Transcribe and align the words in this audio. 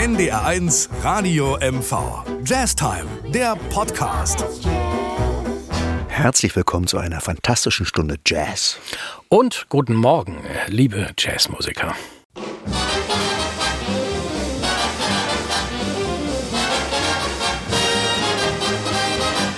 NDR1 0.00 0.88
Radio 1.04 1.58
MV. 1.60 2.24
Jazz 2.46 2.74
Time, 2.74 3.04
der 3.34 3.54
Podcast. 3.68 4.42
Herzlich 6.08 6.56
willkommen 6.56 6.86
zu 6.86 6.96
einer 6.96 7.20
fantastischen 7.20 7.84
Stunde 7.84 8.16
Jazz. 8.24 8.78
Und 9.28 9.66
guten 9.68 9.94
Morgen, 9.94 10.38
liebe 10.68 11.10
Jazzmusiker. 11.18 11.94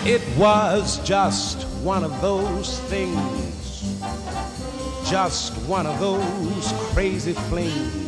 It 0.05 0.23
was 0.37 1.01
just 1.09 1.69
one 1.85 2.05
of 2.05 2.21
those 2.21 2.81
things, 2.91 4.01
just 5.09 5.53
one 5.69 5.87
of 5.87 6.01
those 6.01 6.75
crazy 6.93 7.35
flings, 7.49 8.02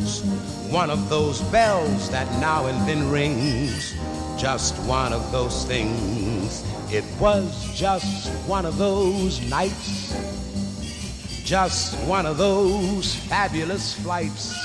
one 0.71 0.89
of 0.89 1.09
those 1.09 1.41
bells 1.43 2.09
that 2.09 2.27
now 2.39 2.65
and 2.67 2.87
then 2.87 3.09
rings, 3.09 3.93
just 4.37 4.77
one 4.83 5.13
of 5.13 5.31
those 5.31 5.65
things. 5.65 6.63
It 6.91 7.03
was 7.19 7.71
just 7.73 8.31
one 8.47 8.65
of 8.65 8.77
those 8.77 9.41
nights, 9.49 10.13
just 11.43 11.95
one 12.07 12.25
of 12.25 12.37
those 12.37 13.15
fabulous 13.15 13.93
flights, 13.95 14.55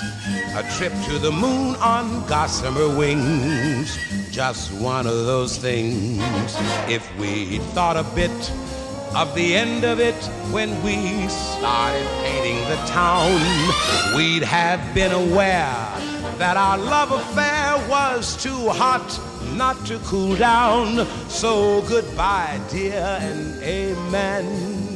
a 0.55 0.63
trip 0.77 0.93
to 1.07 1.19
the 1.19 1.31
moon 1.31 1.77
on 1.77 2.27
gossamer 2.27 2.89
wings, 2.97 3.97
just 4.30 4.73
one 4.73 5.07
of 5.07 5.27
those 5.27 5.57
things. 5.57 6.55
If 6.89 7.05
we 7.19 7.59
thought 7.75 7.97
a 7.97 8.05
bit 8.15 8.30
of 9.15 9.35
the 9.35 9.55
end 9.55 9.85
of 9.85 10.01
it 10.01 10.15
when 10.53 10.71
we 10.83 11.29
started 11.29 12.07
painting 12.23 12.59
the 12.69 12.77
town, 12.87 13.33
we'd 14.17 14.43
have 14.43 14.95
been 14.95 15.13
aware 15.13 15.77
that 16.39 16.57
our 16.57 16.79
love 16.79 17.13
affair 17.13 17.77
was 17.89 18.41
too 18.43 18.69
hot 18.69 19.21
not 19.57 19.85
to 19.87 19.99
cool 20.01 20.37
down. 20.37 21.07
So 21.29 21.83
goodbye, 21.83 22.61
dear, 22.71 23.19
and 23.21 23.63
amen. 23.63 24.91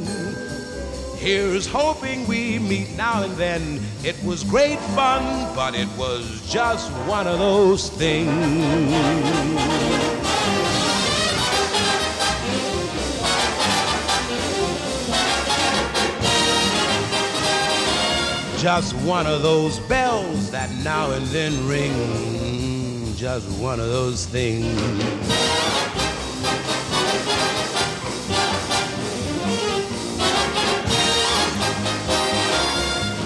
Here's 1.17 1.65
hoping 1.65 2.27
we 2.27 2.59
meet 2.59 2.95
now 2.95 3.23
and 3.23 3.33
then. 3.33 3.81
It 4.03 4.15
was 4.23 4.43
great 4.43 4.79
fun, 4.95 5.23
but 5.55 5.73
it 5.75 5.87
was 5.97 6.47
just 6.51 6.91
one 7.07 7.25
of 7.27 7.39
those 7.39 7.89
things. 7.89 8.31
Just 18.65 18.95
one 19.05 19.27
of 19.27 19.43
those 19.43 19.77
bells 19.81 20.49
that 20.49 20.71
now 20.83 21.11
and 21.11 21.23
then 21.27 21.67
ring. 21.67 23.13
Just 23.15 23.47
one 23.61 23.79
of 23.79 23.89
those 23.89 24.25
things. 24.25 25.54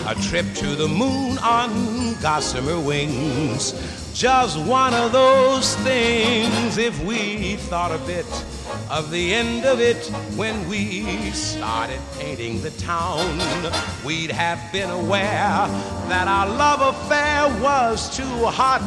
A 0.09 0.15
trip 0.15 0.55
to 0.55 0.75
the 0.75 0.87
moon 0.87 1.37
on 1.37 2.19
gossamer 2.19 2.79
wings. 2.79 3.73
Just 4.15 4.57
one 4.57 4.91
of 4.95 5.11
those 5.11 5.75
things 5.75 6.79
if 6.79 6.99
we 7.03 7.57
thought 7.57 7.91
a 7.91 7.99
bit 8.07 8.25
of 8.89 9.11
the 9.11 9.35
end 9.35 9.65
of 9.65 9.79
it 9.79 10.03
when 10.35 10.67
we 10.67 11.29
started 11.29 11.99
painting 12.17 12.59
the 12.63 12.71
town. 12.71 13.37
We'd 14.03 14.31
have 14.31 14.59
been 14.71 14.89
aware 14.89 15.67
that 16.09 16.27
our 16.27 16.47
love 16.47 16.81
affair 16.81 17.61
was 17.61 18.09
too 18.17 18.45
hot 18.47 18.81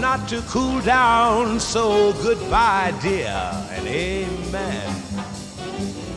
not 0.00 0.28
to 0.30 0.42
cool 0.48 0.80
down. 0.80 1.60
So 1.60 2.12
goodbye, 2.14 2.92
dear, 3.00 3.30
and 3.70 3.86
amen. 3.86 5.13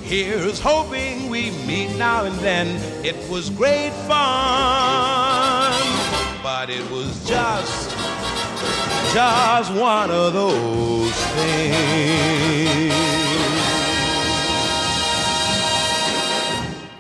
Here's 0.08 0.62
hoping 0.62 1.30
we 1.30 1.52
meet 1.68 1.98
now 1.98 2.24
and 2.24 2.36
then. 2.40 2.68
It 3.04 3.18
was 3.30 3.50
great 3.50 3.92
fun, 4.08 5.74
but 6.42 6.70
it 6.70 6.90
was 6.90 7.28
just, 7.28 7.90
just 9.14 9.74
one 9.74 10.10
of 10.10 10.32
those 10.32 11.14
things. 11.36 12.48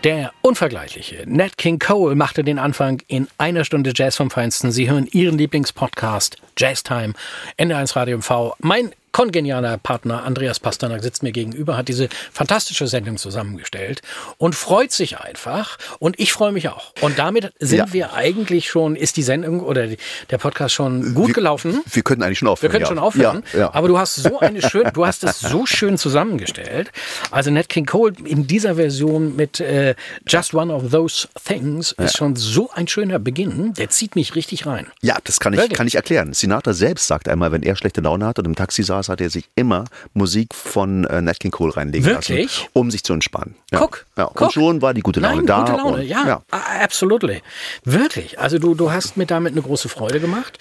Der 0.04 0.34
unvergleichliche 0.42 1.24
Nat 1.28 1.58
King 1.58 1.80
Cole 1.80 2.14
machte 2.16 2.44
den 2.44 2.60
Anfang 2.60 3.02
in 3.08 3.30
einer 3.38 3.64
Stunde 3.64 3.94
Jazz 3.96 4.18
vom 4.18 4.30
Feinsten. 4.30 4.72
Sie 4.72 4.90
hören 4.90 5.08
Ihren 5.12 5.38
Lieblingspodcast 5.38 6.36
Jazz 6.58 6.84
Time, 6.84 7.14
NR1 7.58 7.96
Radio 7.96 8.18
MV. 8.18 8.56
Mein 8.60 8.92
kongenialer 9.18 9.80
Partner 9.80 10.24
Andreas 10.26 10.60
Pasternak 10.60 11.02
sitzt 11.02 11.24
mir 11.24 11.32
gegenüber, 11.32 11.76
hat 11.76 11.88
diese 11.88 12.08
fantastische 12.32 12.86
Sendung 12.86 13.18
zusammengestellt 13.18 14.04
und 14.38 14.54
freut 14.54 14.92
sich 14.92 15.18
einfach. 15.18 15.80
Und 15.98 16.20
ich 16.20 16.34
freue 16.34 16.52
mich 16.52 16.70
auch. 16.70 16.94
Und 17.02 17.18
damit 17.18 17.52
sind 17.60 17.80
Ja. 17.80 17.94
wir 17.94 18.14
eigentlich 18.14 18.70
schon, 18.70 18.96
ist 18.96 19.18
die 19.18 19.24
Sendung 19.24 19.62
oder 19.62 19.88
der 20.30 20.38
Podcast 20.38 20.76
schon 20.76 21.16
gut 21.16 21.30
Wir- 21.30 21.34
gelaufen. 21.34 21.82
Wir 21.92 22.04
könnten 22.04 22.22
eigentlich 22.22 22.38
schon 22.38 22.48
Wir 22.48 22.52
aufhören. 22.52 22.72
können 22.72 22.82
ja. 22.84 22.88
schon 22.88 23.00
aufhören. 23.00 23.44
Ja, 23.54 23.60
ja. 23.60 23.74
Aber 23.74 23.88
du 23.88 23.98
hast 23.98 24.14
so 24.18 24.40
eine 24.40 24.62
schön, 24.62 24.88
du 24.94 25.04
hast 25.08 25.24
es 25.24 25.40
so 25.40 25.66
schön 25.66 25.98
zusammengestellt. 25.98 26.92
Also 27.32 27.50
Nat 27.50 27.70
King 27.70 27.88
Cole 27.88 28.14
in 28.24 28.46
dieser 28.46 28.76
Version 28.76 29.36
mit 29.36 29.60
äh, 29.60 29.96
Just 30.28 30.54
One 30.54 30.72
of 30.72 30.92
Those 30.92 31.28
Things 31.44 31.92
ist 31.94 32.18
schon 32.18 32.36
so 32.36 32.70
ein 32.72 32.88
schöner 32.88 33.18
Beginn. 33.18 33.74
Der 33.74 33.90
zieht 33.90 34.16
mich 34.16 34.36
richtig 34.36 34.68
rein. 34.68 34.86
ja, 35.02 35.18
das 35.24 35.40
kann 35.40 35.54
ich, 35.54 35.60
Wirklich? 35.60 35.76
kann 35.76 35.88
ich 35.88 35.96
erklären. 35.96 36.34
Sinatra 36.34 36.74
selbst 36.74 37.08
sagt 37.08 37.28
einmal, 37.28 37.52
wenn 37.52 37.64
er 37.64 37.76
schlechte 37.76 38.02
Laune 38.02 38.24
hat 38.28 38.38
und 38.38 38.46
im 38.46 38.56
Taxi 38.56 38.84
saß, 38.84 39.07
hat 39.10 39.22
er 39.22 39.30
sich 39.30 39.50
immer 39.56 39.86
Musik 40.14 40.54
von 40.54 41.06
äh, 41.06 41.22
Nat 41.22 41.40
King 41.40 41.52
Cole 41.52 41.76
reinlegen 41.76 42.06
Wirklich? 42.06 42.60
lassen, 42.60 42.70
um 42.74 42.92
sich 42.92 43.04
zu 43.04 43.14
entspannen. 43.14 43.56
Ja. 43.72 43.80
Guck, 43.80 44.06
Ja. 44.18 44.26
guck. 44.26 44.42
Und 44.42 44.54
schon 44.54 44.82
war 44.82 44.94
die 44.94 45.02
gute 45.02 45.20
Laune 45.20 45.38
Nein, 45.38 45.46
da. 45.46 45.60
gute 45.62 45.72
Laune, 45.78 45.98
und, 45.98 46.08
ja, 46.08 46.42
a- 46.52 46.84
absolutely. 46.84 47.42
Wirklich. 47.84 48.40
Also 48.40 48.60
du, 48.60 48.76
du 48.76 48.92
hast 48.92 49.18
mir 49.18 49.26
damit 49.26 49.54
eine 49.54 49.62
große 49.62 49.90
Freude 49.90 50.20
gemacht. 50.20 50.58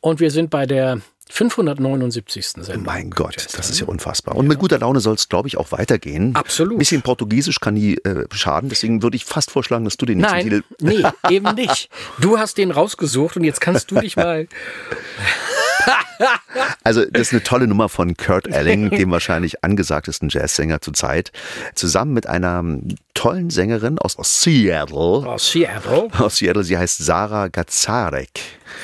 Und 0.00 0.20
wir 0.20 0.30
sind 0.30 0.50
bei 0.50 0.66
der 0.66 1.00
579. 1.28 2.46
Sendung. 2.46 2.84
Mein 2.84 3.10
Gott, 3.10 3.34
das 3.56 3.68
ist 3.68 3.80
ja 3.80 3.86
unfassbar. 3.86 4.36
Und 4.36 4.46
mit 4.46 4.60
guter 4.60 4.78
Laune 4.78 5.00
soll 5.00 5.14
es, 5.16 5.28
glaube 5.28 5.48
ich, 5.48 5.56
auch 5.56 5.72
weitergehen. 5.72 6.36
Absolut. 6.36 6.74
Ein 6.74 6.78
bisschen 6.78 7.02
Portugiesisch 7.02 7.58
kann 7.58 7.74
nie 7.74 7.94
äh, 8.04 8.26
schaden, 8.32 8.68
deswegen 8.68 9.02
würde 9.02 9.16
ich 9.16 9.24
fast 9.24 9.50
vorschlagen, 9.50 9.84
dass 9.84 9.96
du 9.96 10.06
den 10.06 10.18
nächsten 10.18 10.36
Nein, 10.36 10.44
Titel. 10.44 10.62
nee, 10.80 11.04
eben 11.34 11.52
nicht. 11.56 11.88
Du 12.20 12.38
hast 12.38 12.58
den 12.58 12.70
rausgesucht 12.70 13.36
und 13.36 13.42
jetzt 13.44 13.60
kannst 13.60 13.90
du 13.90 13.96
dich 14.00 14.14
mal. 14.16 14.46
Also, 16.84 17.04
das 17.04 17.28
ist 17.28 17.32
eine 17.32 17.42
tolle 17.42 17.66
Nummer 17.66 17.88
von 17.88 18.16
Kurt 18.16 18.46
Elling, 18.46 18.90
dem 18.96 19.10
wahrscheinlich 19.10 19.64
angesagtesten 19.64 20.28
Jazzsänger 20.28 20.80
zur 20.80 20.94
Zeit, 20.94 21.32
zusammen 21.74 22.12
mit 22.12 22.26
einer 22.26 22.64
tollen 23.14 23.50
Sängerin 23.50 23.98
aus, 23.98 24.16
aus 24.16 24.42
Seattle. 24.42 24.96
Aus 24.96 25.50
Seattle. 25.50 26.08
Aus 26.18 26.36
Seattle, 26.36 26.64
sie 26.64 26.78
heißt 26.78 26.98
Sarah 26.98 27.48
Gazarek. 27.48 28.30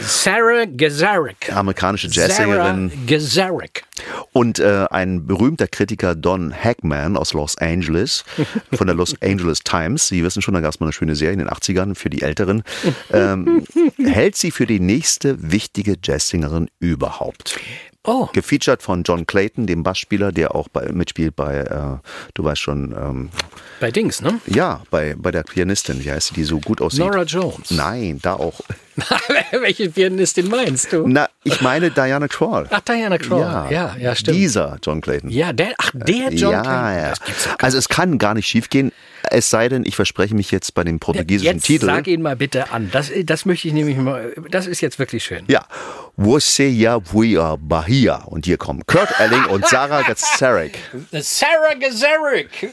Sarah 0.00 0.66
Gazarek. 0.66 1.52
Amerikanische 1.52 2.08
Sarah 2.08 2.28
Jazzsängerin. 2.28 2.92
Gazarek. 3.06 3.84
Und 4.32 4.58
äh, 4.58 4.86
ein 4.90 5.26
berühmter 5.26 5.68
Kritiker, 5.68 6.14
Don 6.14 6.52
Hackman 6.52 7.16
aus 7.16 7.32
Los 7.32 7.56
Angeles, 7.58 8.24
von 8.72 8.86
der 8.86 8.96
Los 8.96 9.14
Angeles 9.22 9.60
Times, 9.60 10.08
Sie 10.08 10.24
wissen 10.24 10.42
schon, 10.42 10.54
da 10.54 10.60
gab 10.60 10.72
es 10.72 10.80
mal 10.80 10.86
eine 10.86 10.92
schöne 10.92 11.14
Serie 11.14 11.34
in 11.34 11.38
den 11.38 11.48
80ern 11.48 11.94
für 11.94 12.10
die 12.10 12.22
Älteren, 12.22 12.62
ähm, 13.12 13.64
hält 13.98 14.36
sie 14.36 14.50
für 14.50 14.66
die 14.66 14.80
nächste 14.80 15.52
wichtige 15.52 15.96
Jazzsängerin 16.02 16.68
überhaupt. 16.78 17.58
Oh, 18.04 18.28
Gefeatured 18.32 18.82
von 18.82 19.04
John 19.04 19.26
Clayton, 19.26 19.68
dem 19.68 19.84
Bassspieler, 19.84 20.32
der 20.32 20.56
auch 20.56 20.66
bei, 20.66 20.90
mitspielt 20.90 21.36
bei, 21.36 21.58
äh, 21.58 21.98
du 22.34 22.42
weißt 22.42 22.60
schon, 22.60 22.92
ähm, 22.98 23.30
bei 23.78 23.92
Dings, 23.92 24.20
ne? 24.20 24.40
ja, 24.46 24.82
bei, 24.90 25.14
bei 25.16 25.30
der 25.30 25.44
Pianistin, 25.44 26.04
wie 26.04 26.10
heißt 26.10 26.28
sie, 26.28 26.34
die 26.34 26.42
so 26.42 26.58
gut 26.58 26.80
aussieht? 26.80 26.98
Nora 26.98 27.22
Jones. 27.22 27.70
Nein, 27.70 28.18
da 28.20 28.34
auch. 28.34 28.60
Welche 29.52 29.88
Pianistin 29.88 30.48
meinst 30.48 30.92
du? 30.92 31.06
Na, 31.06 31.28
ich 31.44 31.60
meine 31.60 31.92
Diana 31.92 32.26
Krall. 32.26 32.66
Ach, 32.70 32.80
Diana 32.80 33.18
Krall. 33.18 33.72
Ja, 33.72 33.96
ja, 33.96 34.16
stimmt. 34.16 34.36
Dieser 34.36 34.78
John 34.82 35.00
Clayton. 35.00 35.30
Ja, 35.30 35.52
der, 35.52 35.74
ach, 35.78 35.92
der 35.94 36.32
John 36.32 36.52
ja, 36.52 36.62
Clayton. 36.62 37.34
ja. 37.46 37.56
Also 37.58 37.78
es 37.78 37.88
kann 37.88 38.18
gar 38.18 38.34
nicht 38.34 38.48
schiefgehen, 38.48 38.90
es 39.32 39.50
sei 39.50 39.68
denn, 39.68 39.84
ich 39.84 39.96
verspreche 39.96 40.34
mich 40.34 40.50
jetzt 40.50 40.74
bei 40.74 40.84
dem 40.84 40.98
portugiesischen 41.00 41.54
Jetzt 41.56 41.64
Titel. 41.66 41.86
sag 41.86 42.06
ihn 42.06 42.22
mal 42.22 42.36
bitte 42.36 42.70
an. 42.70 42.90
Das, 42.92 43.10
das 43.24 43.44
möchte 43.46 43.68
ich 43.68 43.74
nämlich 43.74 43.96
mal. 43.96 44.34
Das 44.50 44.66
ist 44.66 44.80
jetzt 44.80 44.98
wirklich 44.98 45.24
schön. 45.24 45.44
ja, 45.48 45.64
Você 46.16 46.68
ja 46.68 46.98
voa 47.00 47.56
Bahia. 47.56 48.16
Und 48.26 48.44
hier 48.46 48.58
kommen 48.58 48.82
Kurt 48.86 49.08
Elling 49.18 49.46
und 49.46 49.66
Sarah 49.66 50.02
Gazarek. 50.06 50.78
Sarah 51.12 51.74
Gazarek. 51.74 52.72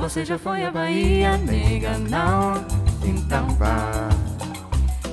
Você 0.00 0.24
já 0.24 0.38
foi 0.38 0.64
à 0.64 0.70
Bahia, 0.70 1.36
nega? 1.38 1.96
Não, 1.98 2.64
então 3.04 3.48
vá. 3.56 4.08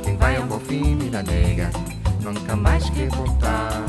Quem 0.03 0.17
vai 0.17 0.35
ao 0.35 0.43
Bonfim, 0.43 0.95
nega, 0.95 1.69
nunca 2.21 2.55
mais 2.55 2.89
quer 2.89 3.09
voltar. 3.09 3.83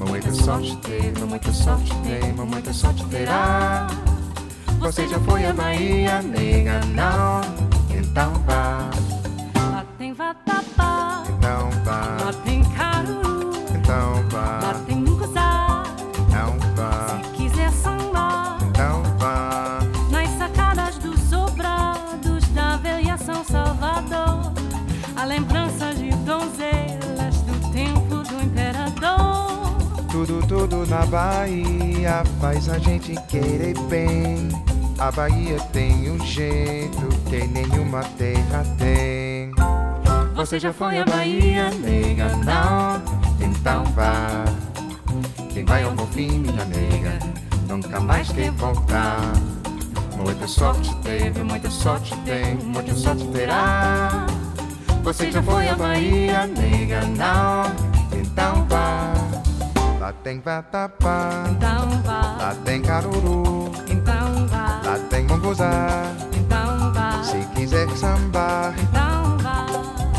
Mamãe 0.00 0.18
que 0.18 0.32
sorte 0.32 0.76
teve, 0.78 1.38
que 1.40 1.52
sorte 1.52 1.92
mamãe 2.34 2.62
te 2.62 2.72
sorte 2.72 3.04
terá. 3.04 3.86
Você 4.78 5.06
já 5.06 5.20
foi 5.20 5.44
a 5.44 5.52
Bahia, 5.52 6.22
nega, 6.22 6.80
não, 6.86 7.42
então 7.94 8.32
vá. 8.46 8.88
Vá, 9.52 9.84
tem 9.98 10.14
vatapá. 10.14 11.09
Na 31.00 31.06
Bahia 31.06 32.22
faz 32.40 32.68
a 32.68 32.78
gente 32.78 33.14
querer 33.22 33.74
bem. 33.88 34.50
A 34.98 35.10
Bahia 35.10 35.58
tem 35.72 36.10
um 36.10 36.22
jeito 36.26 37.08
que 37.26 37.46
nenhuma 37.46 38.02
terra 38.18 38.62
tem. 38.76 39.50
Você 40.34 40.60
já 40.60 40.74
foi 40.74 40.98
à 40.98 41.04
Bahia, 41.06 41.70
nega? 41.70 42.36
Não, 42.44 43.02
então 43.40 43.84
vá. 43.94 44.44
Quem 45.54 45.64
vai 45.64 45.84
ao 45.84 45.92
Bonfim, 45.92 46.40
minha 46.40 46.64
nega, 46.66 47.18
nunca 47.66 47.98
mais 47.98 48.30
quer 48.30 48.50
voltar. 48.50 49.20
Muita 50.18 50.46
sorte 50.46 50.94
teve, 50.96 51.42
muita 51.42 51.70
sorte 51.70 52.14
tem, 52.26 52.56
muita 52.56 52.94
sorte 52.94 53.26
terá. 53.28 54.26
Você 55.02 55.32
já 55.32 55.42
foi 55.42 55.66
à 55.66 55.74
Bahia, 55.74 56.46
nega? 56.46 57.00
Não, 57.06 57.64
então 58.12 58.66
vá. 58.68 59.19
Lá 60.10 60.16
tem 60.24 60.40
vatapá, 60.40 61.44
Então 61.52 61.88
vá, 62.02 62.36
lá 62.40 62.56
tem 62.64 62.82
caruru, 62.82 63.70
então 63.88 64.44
vá, 64.48 64.80
lá 64.84 64.98
tem 65.08 65.24
mongozá. 65.24 66.02
então 66.36 66.92
vá, 66.92 67.22
Se 67.22 67.38
quiser 67.54 67.88
sambar 67.90 68.74
então 68.76 69.38
vá. 69.38 69.66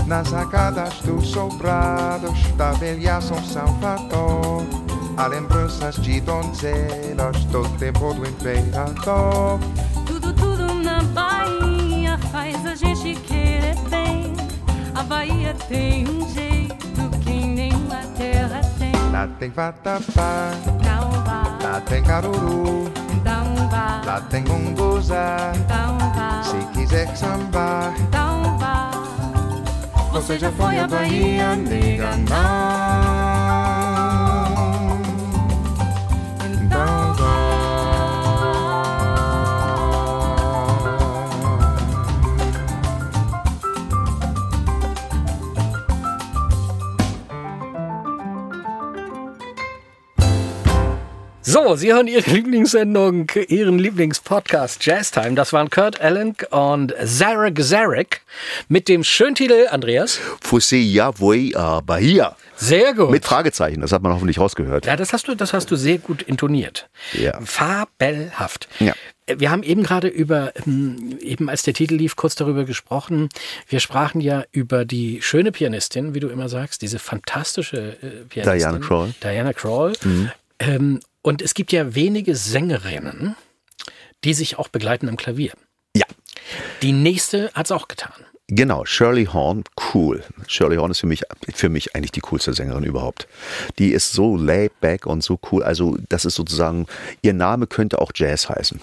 nas 0.05 0.29
sacadas 0.29 0.93
dos 1.01 1.27
sobrados 1.27 2.41
da 2.55 2.71
velha 2.71 3.19
São 3.19 3.43
Salvador, 3.43 4.63
há 5.17 5.27
lembranças 5.27 5.95
de 5.95 6.21
donzelas 6.21 7.43
do 7.51 7.67
tempo 7.77 8.13
do 8.13 8.25
imperador. 8.25 9.59
Tudo, 10.07 10.33
tudo 10.33 10.73
na 10.73 11.03
Bahia 11.03 12.17
faz 12.31 12.65
a 12.65 12.75
gente 12.75 13.13
querer 13.23 13.75
bem. 13.89 14.33
A 14.95 15.03
Bahia 15.03 15.53
tem 15.67 16.07
um 16.07 16.29
jeito 16.29 16.50
Lá 19.21 19.27
tem 19.37 19.51
vatapá, 19.51 20.49
Então 20.65 21.11
vá, 21.23 21.43
lá 21.61 21.79
tem 21.81 22.01
caruru, 22.03 22.91
então 23.13 23.69
vá, 23.69 24.01
lá 24.03 24.19
tem 24.21 24.43
munguzá. 24.43 25.51
então 25.53 25.99
vá, 26.15 26.41
Se 26.41 26.57
quiser 26.73 27.15
sambar, 27.15 27.93
então 27.99 28.57
vá. 28.57 28.89
você 30.11 30.39
já 30.39 30.51
foi 30.51 30.79
à 30.79 30.87
Bahia, 30.87 31.55
nega? 31.55 32.17
Não. 32.17 32.90
So, 51.51 51.75
Sie 51.75 51.91
hören 51.91 52.07
Ihre 52.07 52.29
Lieblingssendung, 52.29 53.29
Ihren 53.49 53.77
Lieblingspodcast 53.77 54.85
Jazz 54.85 55.11
Time. 55.11 55.33
Das 55.33 55.51
waren 55.51 55.69
Kurt 55.69 55.99
Allen 55.99 56.33
und 56.49 56.93
Zarek 57.03 57.61
Zarek 57.61 58.21
mit 58.69 58.87
dem 58.87 59.03
schönen 59.03 59.35
Titel, 59.35 59.67
Andreas. 59.69 60.17
Fosse 60.39 60.77
ja 60.77 61.11
voi 61.19 61.51
a 61.53 61.81
Bahia. 61.81 62.37
Sehr 62.55 62.93
gut. 62.93 63.11
Mit 63.11 63.25
Fragezeichen, 63.25 63.81
das 63.81 63.91
hat 63.91 64.01
man 64.01 64.13
hoffentlich 64.13 64.39
rausgehört. 64.39 64.85
ja, 64.85 64.95
das 64.95 65.11
hast 65.11 65.27
du, 65.27 65.35
das 65.35 65.51
hast 65.51 65.69
du 65.69 65.75
sehr 65.75 65.97
gut 65.97 66.21
intoniert. 66.21 66.89
Ja. 67.11 67.37
Fabelhaft. 67.43 68.69
Ja. 68.79 68.93
Wir 69.27 69.51
haben 69.51 69.63
eben 69.63 69.83
gerade 69.83 70.07
über, 70.07 70.53
ähm, 70.65 71.17
eben 71.19 71.49
als 71.49 71.63
der 71.63 71.73
Titel 71.73 71.95
lief, 71.95 72.15
kurz 72.15 72.35
darüber 72.35 72.63
gesprochen. 72.63 73.27
Wir 73.67 73.81
sprachen 73.81 74.21
ja 74.21 74.45
über 74.53 74.85
die 74.85 75.21
schöne 75.21 75.51
Pianistin, 75.51 76.13
wie 76.13 76.21
du 76.21 76.29
immer 76.29 76.47
sagst, 76.47 76.81
diese 76.81 76.97
fantastische 76.97 77.97
äh, 78.01 78.23
Pianistin. 78.29 78.57
Diana 78.57 78.79
Krall. 78.79 79.07
Mhm. 79.07 79.13
Diana 79.21 79.51
Krall. 79.51 79.93
Ähm, 80.59 81.01
und 81.21 81.41
es 81.41 81.53
gibt 81.53 81.71
ja 81.71 81.95
wenige 81.95 82.35
Sängerinnen, 82.35 83.35
die 84.23 84.33
sich 84.33 84.57
auch 84.57 84.67
begleiten 84.67 85.09
am 85.09 85.17
Klavier. 85.17 85.53
Ja. 85.95 86.05
Die 86.81 86.91
nächste 86.91 87.51
hat 87.53 87.65
es 87.67 87.71
auch 87.71 87.87
getan. 87.87 88.25
Genau, 88.53 88.83
Shirley 88.83 89.27
Horn, 89.27 89.63
cool. 89.93 90.25
Shirley 90.45 90.75
Horn 90.75 90.91
ist 90.91 90.99
für 90.99 91.07
mich, 91.07 91.23
für 91.55 91.69
mich 91.69 91.95
eigentlich 91.95 92.11
die 92.11 92.19
coolste 92.19 92.51
Sängerin 92.51 92.83
überhaupt. 92.83 93.29
Die 93.79 93.93
ist 93.93 94.11
so 94.11 94.35
laid 94.35 94.77
back 94.81 95.05
und 95.05 95.23
so 95.23 95.39
cool. 95.49 95.63
Also, 95.63 95.97
das 96.09 96.25
ist 96.25 96.35
sozusagen, 96.35 96.85
ihr 97.21 97.31
Name 97.31 97.65
könnte 97.65 98.01
auch 98.01 98.11
Jazz 98.13 98.49
heißen. 98.49 98.81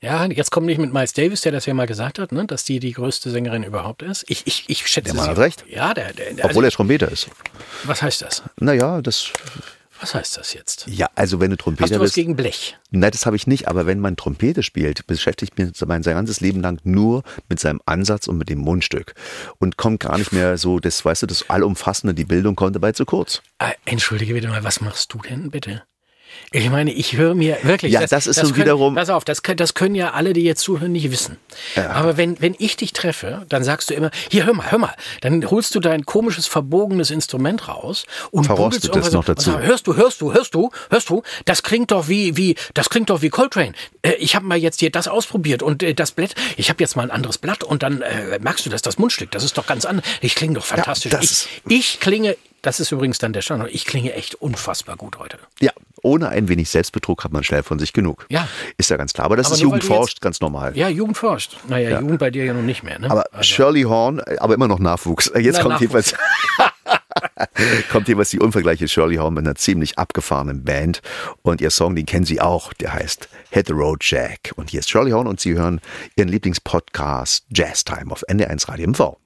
Ja, 0.00 0.24
jetzt 0.24 0.50
kommt 0.50 0.64
nicht 0.64 0.78
mit 0.78 0.94
Miles 0.94 1.12
Davis, 1.12 1.42
der 1.42 1.52
das 1.52 1.66
ja 1.66 1.74
mal 1.74 1.86
gesagt 1.86 2.18
hat, 2.18 2.32
ne, 2.32 2.46
dass 2.46 2.64
die 2.64 2.80
die 2.80 2.92
größte 2.92 3.30
Sängerin 3.30 3.62
überhaupt 3.62 4.00
ist. 4.00 4.24
Ich, 4.26 4.46
ich, 4.46 4.64
ich 4.68 4.86
schätze 4.86 5.12
Der 5.12 5.14
Mann 5.14 5.28
hat 5.28 5.38
recht. 5.38 5.64
Ja, 5.68 5.92
der, 5.92 6.14
der, 6.14 6.32
der 6.32 6.46
Obwohl 6.46 6.64
also, 6.64 6.68
er 6.68 6.70
Trompeter 6.70 7.12
ist. 7.12 7.28
was 7.84 8.00
heißt 8.00 8.22
das? 8.22 8.42
Naja, 8.58 9.02
das, 9.02 9.34
Was 10.00 10.14
heißt 10.14 10.38
das 10.38 10.54
jetzt? 10.54 10.86
ja, 10.88 11.08
also 11.14 11.40
wenn 11.40 11.50
du 11.50 11.56
Hast 11.56 11.62
Trompeter 11.64 11.94
du 11.94 12.00
was 12.00 12.06
bist. 12.06 12.14
gegen 12.14 12.36
Blech? 12.36 12.78
Nein, 12.90 13.10
das 13.10 13.26
habe 13.26 13.36
ich 13.36 13.46
nicht, 13.46 13.68
aber 13.68 13.86
wenn 13.86 14.00
man 14.00 14.16
Trompete 14.16 14.62
spielt, 14.62 15.06
beschäftigt 15.06 15.58
mich 15.58 15.72
mein 15.86 16.02
sein 16.02 16.14
ganzes 16.14 16.40
Leben 16.40 16.60
lang 16.60 16.80
nur 16.84 17.22
mit 17.48 17.60
seinem 17.60 17.80
Ansatz 17.86 18.26
und 18.26 18.38
mit 18.38 18.48
dem 18.48 18.58
Mundstück. 18.60 19.14
Und 19.58 19.76
kommt 19.76 20.00
gar 20.00 20.16
nicht 20.16 20.32
mehr 20.32 20.56
so, 20.58 20.78
das, 20.80 21.04
weißt 21.04 21.22
du, 21.22 21.26
das 21.26 21.48
Allumfassende, 21.50 22.14
die 22.14 22.24
Bildung 22.24 22.56
kommt 22.56 22.74
dabei 22.76 22.92
zu 22.92 23.04
kurz. 23.04 23.42
Äh, 23.58 23.72
entschuldige 23.84 24.32
bitte 24.34 24.48
mal, 24.48 24.64
was 24.64 24.80
machst 24.80 25.12
du 25.12 25.18
denn 25.18 25.50
bitte? 25.50 25.82
Ich 26.52 26.68
meine, 26.70 26.92
ich 26.92 27.16
höre 27.16 27.34
mir 27.34 27.58
wirklich. 27.62 27.92
Ja, 27.92 28.04
das 28.06 28.26
ist 28.26 28.36
so 28.36 28.42
können, 28.48 28.56
wiederum- 28.56 28.94
Pass 28.96 29.08
auf, 29.10 29.24
das, 29.24 29.42
können- 29.42 29.56
das 29.58 29.74
können 29.74 29.94
ja 29.94 30.10
alle, 30.12 30.32
die 30.32 30.42
jetzt 30.42 30.62
zuhören, 30.62 30.92
nicht 30.92 31.10
wissen. 31.10 31.36
Aber 31.76 32.16
wenn, 32.16 32.40
wenn 32.40 32.56
ich 32.58 32.76
dich 32.76 32.92
treffe, 32.92 33.46
dann 33.48 33.62
sagst 33.62 33.90
du 33.90 33.94
immer, 33.94 34.10
hier, 34.30 34.46
hör 34.46 34.54
mal, 34.54 34.70
hör 34.70 34.78
mal. 34.78 34.94
Dann 35.20 35.48
holst 35.48 35.74
du 35.74 35.80
dein 35.80 36.04
komisches, 36.06 36.46
verbogenes 36.48 37.10
Instrument 37.10 37.68
raus 37.68 38.04
und 38.32 38.44
Verrostet 38.44 38.82
es 38.84 38.88
irgendwas 38.88 39.12
noch 39.12 39.24
dazu. 39.24 39.52
sagst, 39.52 39.66
hörst 39.66 39.86
du, 39.86 39.94
hörst 39.96 40.20
du, 40.20 40.32
hörst 40.32 40.54
du, 40.54 40.70
hörst 40.90 41.08
du? 41.10 41.22
Das 41.44 41.62
klingt 41.62 41.90
doch 41.92 42.08
wie, 42.08 42.36
wie, 42.36 42.56
das 42.74 42.90
klingt 42.90 43.10
doch 43.10 43.22
wie 43.22 43.28
Coltrane. 43.30 43.72
Äh, 44.02 44.12
ich 44.14 44.34
habe 44.34 44.44
mal 44.46 44.58
jetzt 44.58 44.80
hier 44.80 44.90
das 44.90 45.06
ausprobiert 45.08 45.62
und 45.62 45.82
äh, 45.82 45.94
das 45.94 46.10
Blatt, 46.12 46.34
ich 46.56 46.68
habe 46.68 46.82
jetzt 46.82 46.96
mal 46.96 47.02
ein 47.02 47.10
anderes 47.12 47.38
Blatt 47.38 47.62
und 47.62 47.82
dann 47.84 48.02
äh, 48.02 48.38
merkst 48.40 48.66
du, 48.66 48.70
dass 48.70 48.82
das 48.82 48.98
Mundstück, 48.98 49.30
das 49.30 49.44
ist 49.44 49.56
doch 49.56 49.66
ganz 49.66 49.84
anders. 49.84 50.04
Ich 50.20 50.34
klinge 50.34 50.54
doch 50.54 50.64
fantastisch. 50.64 51.12
das- 51.12 51.46
ich, 51.68 51.72
ich 51.94 52.00
klinge, 52.00 52.36
das 52.62 52.80
ist 52.80 52.92
übrigens 52.92 53.18
dann 53.18 53.32
der 53.32 53.42
Standard, 53.42 53.70
ich 53.72 53.84
klinge 53.84 54.12
echt 54.14 54.34
unfassbar 54.36 54.96
gut 54.96 55.18
heute. 55.18 55.38
Ja, 55.60 55.72
ohne 56.02 56.28
ein 56.28 56.48
wenig 56.48 56.68
Selbstbetrug 56.70 57.24
hat 57.24 57.32
man 57.32 57.44
schnell 57.44 57.62
von 57.62 57.78
sich 57.78 57.92
genug. 57.92 58.26
Ja. 58.28 58.48
Ist 58.76 58.90
ja 58.90 58.96
ganz 58.96 59.12
klar. 59.12 59.26
Aber 59.26 59.36
das 59.36 59.46
Aber 59.46 59.56
ist 59.56 59.60
Jugendforscht, 59.62 60.20
ganz 60.20 60.40
normal. 60.40 60.76
Ja, 60.76 60.88
Jugend 60.88 61.16
forscht. 61.16 61.56
Naja, 61.68 62.00
Jugend 62.00 62.18
bei 62.18 62.30
dir 62.30 62.44
ja 62.44 62.54
noch 62.54 62.62
nicht 62.62 62.82
mehr. 62.82 62.98
Ne? 62.98 63.10
Aber 63.10 63.24
Shirley 63.42 63.82
Horn, 63.82 64.20
aber 64.38 64.54
immer 64.54 64.68
noch 64.68 64.78
Nachwuchs. 64.78 65.30
Jetzt 65.36 65.56
Na, 65.56 65.62
kommt 65.62 65.74
Nachwuchs. 65.80 66.12
jeweils, 66.12 66.14
kommt 67.90 68.08
jeweils 68.08 68.30
die 68.30 68.40
unvergleiche 68.40 68.88
Shirley 68.88 69.16
Horn 69.16 69.34
mit 69.34 69.44
einer 69.44 69.54
ziemlich 69.56 69.98
abgefahrenen 69.98 70.64
Band. 70.64 71.02
Und 71.42 71.60
ihr 71.60 71.70
Song, 71.70 71.94
den 71.94 72.06
kennen 72.06 72.24
Sie 72.24 72.40
auch, 72.40 72.72
der 72.74 72.92
heißt 72.94 73.28
Hit 73.50 73.66
the 73.66 73.72
Road 73.72 74.02
Jack. 74.02 74.52
Und 74.56 74.70
hier 74.70 74.80
ist 74.80 74.90
Shirley 74.90 75.10
Horn 75.10 75.26
und 75.26 75.40
Sie 75.40 75.54
hören 75.54 75.80
Ihren 76.16 76.28
Lieblingspodcast 76.28 77.44
Jazz 77.54 77.84
Time 77.84 78.10
auf 78.10 78.26
NDR1 78.28 78.68
Radio 78.68 78.88
MV. 78.88 79.16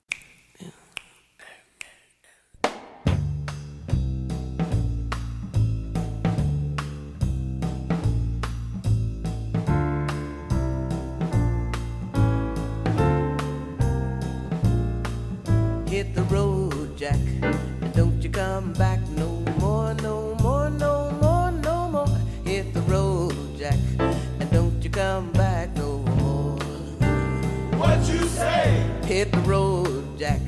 Hit 29.25 29.33
the 29.33 29.49
road, 29.49 30.19
Jack. 30.19 30.41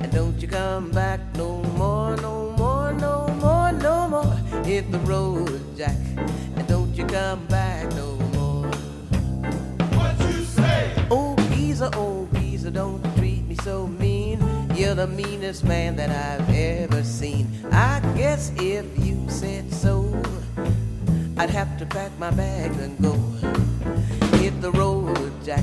And 0.00 0.10
don't 0.10 0.36
you 0.42 0.48
come 0.48 0.90
back 0.90 1.20
no 1.36 1.62
more, 1.78 2.16
no 2.16 2.50
more, 2.58 2.92
no 2.92 3.28
more, 3.40 3.70
no 3.70 4.08
more. 4.08 4.34
Hit 4.64 4.90
the 4.90 4.98
road, 4.98 5.62
Jack. 5.76 5.94
And 6.56 6.66
don't 6.66 6.92
you 6.96 7.06
come 7.06 7.46
back 7.46 7.88
no 7.92 8.16
more. 8.34 8.66
What 9.94 10.18
you 10.18 10.42
say? 10.42 10.92
Oh, 11.08 11.36
geezer, 11.54 11.88
oh, 11.92 12.26
geezer, 12.34 12.72
don't 12.72 13.00
treat 13.16 13.46
me 13.46 13.54
so 13.62 13.86
mean. 13.86 14.40
You're 14.74 14.96
the 14.96 15.06
meanest 15.06 15.62
man 15.62 15.94
that 15.94 16.10
I've 16.10 16.50
ever 16.52 17.04
seen. 17.04 17.46
I 17.70 18.00
guess 18.16 18.50
if 18.56 18.86
you 18.98 19.24
said 19.28 19.72
so, 19.72 20.20
I'd 21.36 21.50
have 21.50 21.78
to 21.78 21.86
pack 21.86 22.10
my 22.18 22.32
bags 22.32 22.76
and 22.78 23.00
go. 23.00 23.12
Hit 24.38 24.60
the 24.60 24.72
road, 24.72 25.32
Jack. 25.44 25.62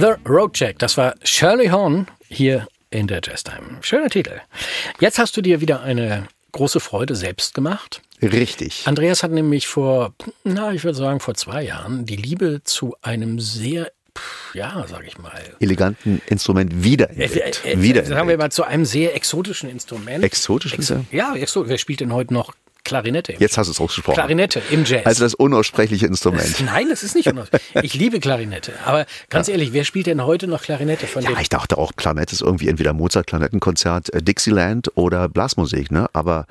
the 0.00 0.14
Road 0.26 0.58
Jack. 0.58 0.78
Das 0.78 0.96
war 0.96 1.14
Shirley 1.22 1.68
Horn 1.68 2.06
hier 2.28 2.66
in 2.90 3.06
der 3.06 3.20
Jazz 3.22 3.44
Time. 3.44 3.78
Schöner 3.82 4.08
Titel. 4.08 4.40
Jetzt 4.98 5.18
hast 5.18 5.36
du 5.36 5.42
dir 5.42 5.60
wieder 5.60 5.82
eine 5.82 6.26
große 6.52 6.80
Freude 6.80 7.14
selbst 7.14 7.54
gemacht. 7.54 8.00
Richtig. 8.22 8.86
Andreas 8.86 9.22
hat 9.22 9.30
nämlich 9.30 9.66
vor, 9.66 10.14
na, 10.42 10.72
ich 10.72 10.84
würde 10.84 10.96
sagen, 10.96 11.20
vor 11.20 11.34
zwei 11.34 11.62
Jahren 11.62 12.06
die 12.06 12.16
Liebe 12.16 12.62
zu 12.64 12.96
einem 13.02 13.40
sehr, 13.40 13.92
ja, 14.54 14.84
sag 14.88 15.06
ich 15.06 15.18
mal, 15.18 15.40
Eleganten 15.60 16.20
Instrument 16.26 16.82
wiederentdeckt. 16.82 17.64
äh, 17.64 17.72
äh, 17.72 17.82
wiederentdeckt. 17.82 18.08
sagen 18.08 18.28
wir 18.28 18.38
mal 18.38 18.50
zu 18.50 18.64
einem 18.64 18.84
sehr 18.84 19.14
exotischen 19.14 19.70
Instrument. 19.70 20.24
Exotisch 20.24 20.74
ist 20.74 20.90
er? 20.90 21.04
Ja, 21.12 21.34
exo 21.34 21.68
wer 21.68 21.78
spielt 21.78 22.00
denn 22.00 22.12
heute 22.12 22.34
noch 22.34 22.54
Klarinette? 22.84 23.34
Jetzt 23.38 23.58
hast 23.58 23.68
du 23.68 23.72
es 23.72 23.80
ausgesprochen. 23.80 24.14
Klarinette 24.14 24.62
im 24.70 24.84
Jazz. 24.84 25.06
Also 25.06 25.24
das 25.24 25.34
unaussprechliche 25.34 26.06
Instrument. 26.06 26.60
Nein, 26.64 26.88
das 26.88 27.02
ist 27.02 27.14
nicht 27.14 27.28
unaus. 27.28 27.48
Ich 27.82 27.94
liebe 27.94 28.20
Klarinette. 28.20 28.72
Aber 28.84 29.06
ganz 29.28 29.48
ehrlich, 29.48 29.72
wer 29.72 29.84
spielt 29.84 30.06
denn 30.06 30.24
heute 30.24 30.46
noch 30.46 30.62
Klarinette 30.62 31.06
von 31.06 31.22
Ja, 31.22 31.38
ich 31.40 31.48
dachte 31.48 31.78
auch, 31.78 31.92
Klarinett 31.96 32.32
ist 32.32 32.42
irgendwie 32.42 32.68
entweder 32.68 32.92
Mozart-Klarnettenkonzert, 32.92 34.12
äh, 34.12 34.22
Dixieland 34.22 34.90
oder 34.96 35.28
Blasmusik, 35.28 35.90
ne? 35.90 36.08
Aber 36.12 36.46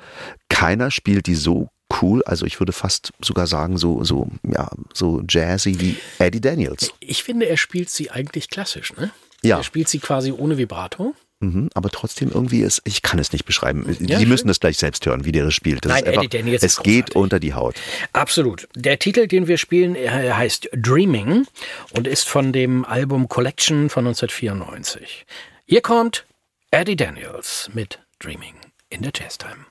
keiner 0.48 0.90
spielt 0.90 1.26
die 1.26 1.34
so 1.34 1.68
cool. 2.00 2.22
Also 2.24 2.46
ich 2.46 2.60
würde 2.60 2.72
fast 2.72 3.12
sogar 3.20 3.46
sagen, 3.46 3.76
so, 3.76 4.04
so, 4.04 4.28
ja, 4.42 4.70
so 4.94 5.22
jazzy 5.28 5.80
wie 5.80 5.96
Eddie 6.18 6.40
Daniels. 6.40 6.92
Ich 7.00 7.22
finde, 7.22 7.46
er 7.46 7.56
spielt 7.56 7.90
sie 7.90 8.10
eigentlich 8.10 8.48
klassisch, 8.48 8.92
ne? 8.96 9.10
Ja. 9.42 9.58
Er 9.58 9.64
spielt 9.64 9.88
sie 9.88 9.98
quasi 9.98 10.32
ohne 10.32 10.58
Vibrato. 10.58 11.14
Mhm, 11.42 11.70
aber 11.72 11.88
trotzdem 11.88 12.30
irgendwie 12.30 12.60
ist, 12.60 12.82
ich 12.84 13.00
kann 13.00 13.18
es 13.18 13.32
nicht 13.32 13.46
beschreiben. 13.46 13.86
Ja, 13.98 14.18
schön. 14.18 14.28
müssen 14.28 14.48
es 14.50 14.60
gleich 14.60 14.76
selbst 14.76 15.06
hören, 15.06 15.24
wie 15.24 15.32
der 15.32 15.44
das 15.44 15.54
spielt. 15.54 15.86
Das 15.86 15.92
Nein, 15.92 16.02
ist 16.04 16.08
einfach, 16.10 16.24
Eddie 16.24 16.54
es 16.54 16.62
ist 16.62 16.82
geht 16.82 17.06
großartig. 17.06 17.16
unter 17.16 17.40
die 17.40 17.54
Haut. 17.54 17.76
Absolut. 18.12 18.68
Der 18.74 18.98
Titel, 18.98 19.26
den 19.26 19.46
wir 19.48 19.56
spielen, 19.56 19.94
er 19.94 20.36
heißt 20.36 20.68
Dreaming 20.74 21.46
und 21.92 22.06
ist 22.06 22.28
von 22.28 22.52
dem 22.52 22.84
Album 22.84 23.28
Collection 23.28 23.88
von 23.88 24.06
1994. 24.06 25.24
Hier 25.66 25.80
kommt 25.80 26.26
Eddie 26.70 26.96
Daniels 26.96 27.70
mit 27.72 28.00
Dreaming 28.18 28.54
in 28.90 29.00
der 29.00 29.12
Jazztime. 29.14 29.64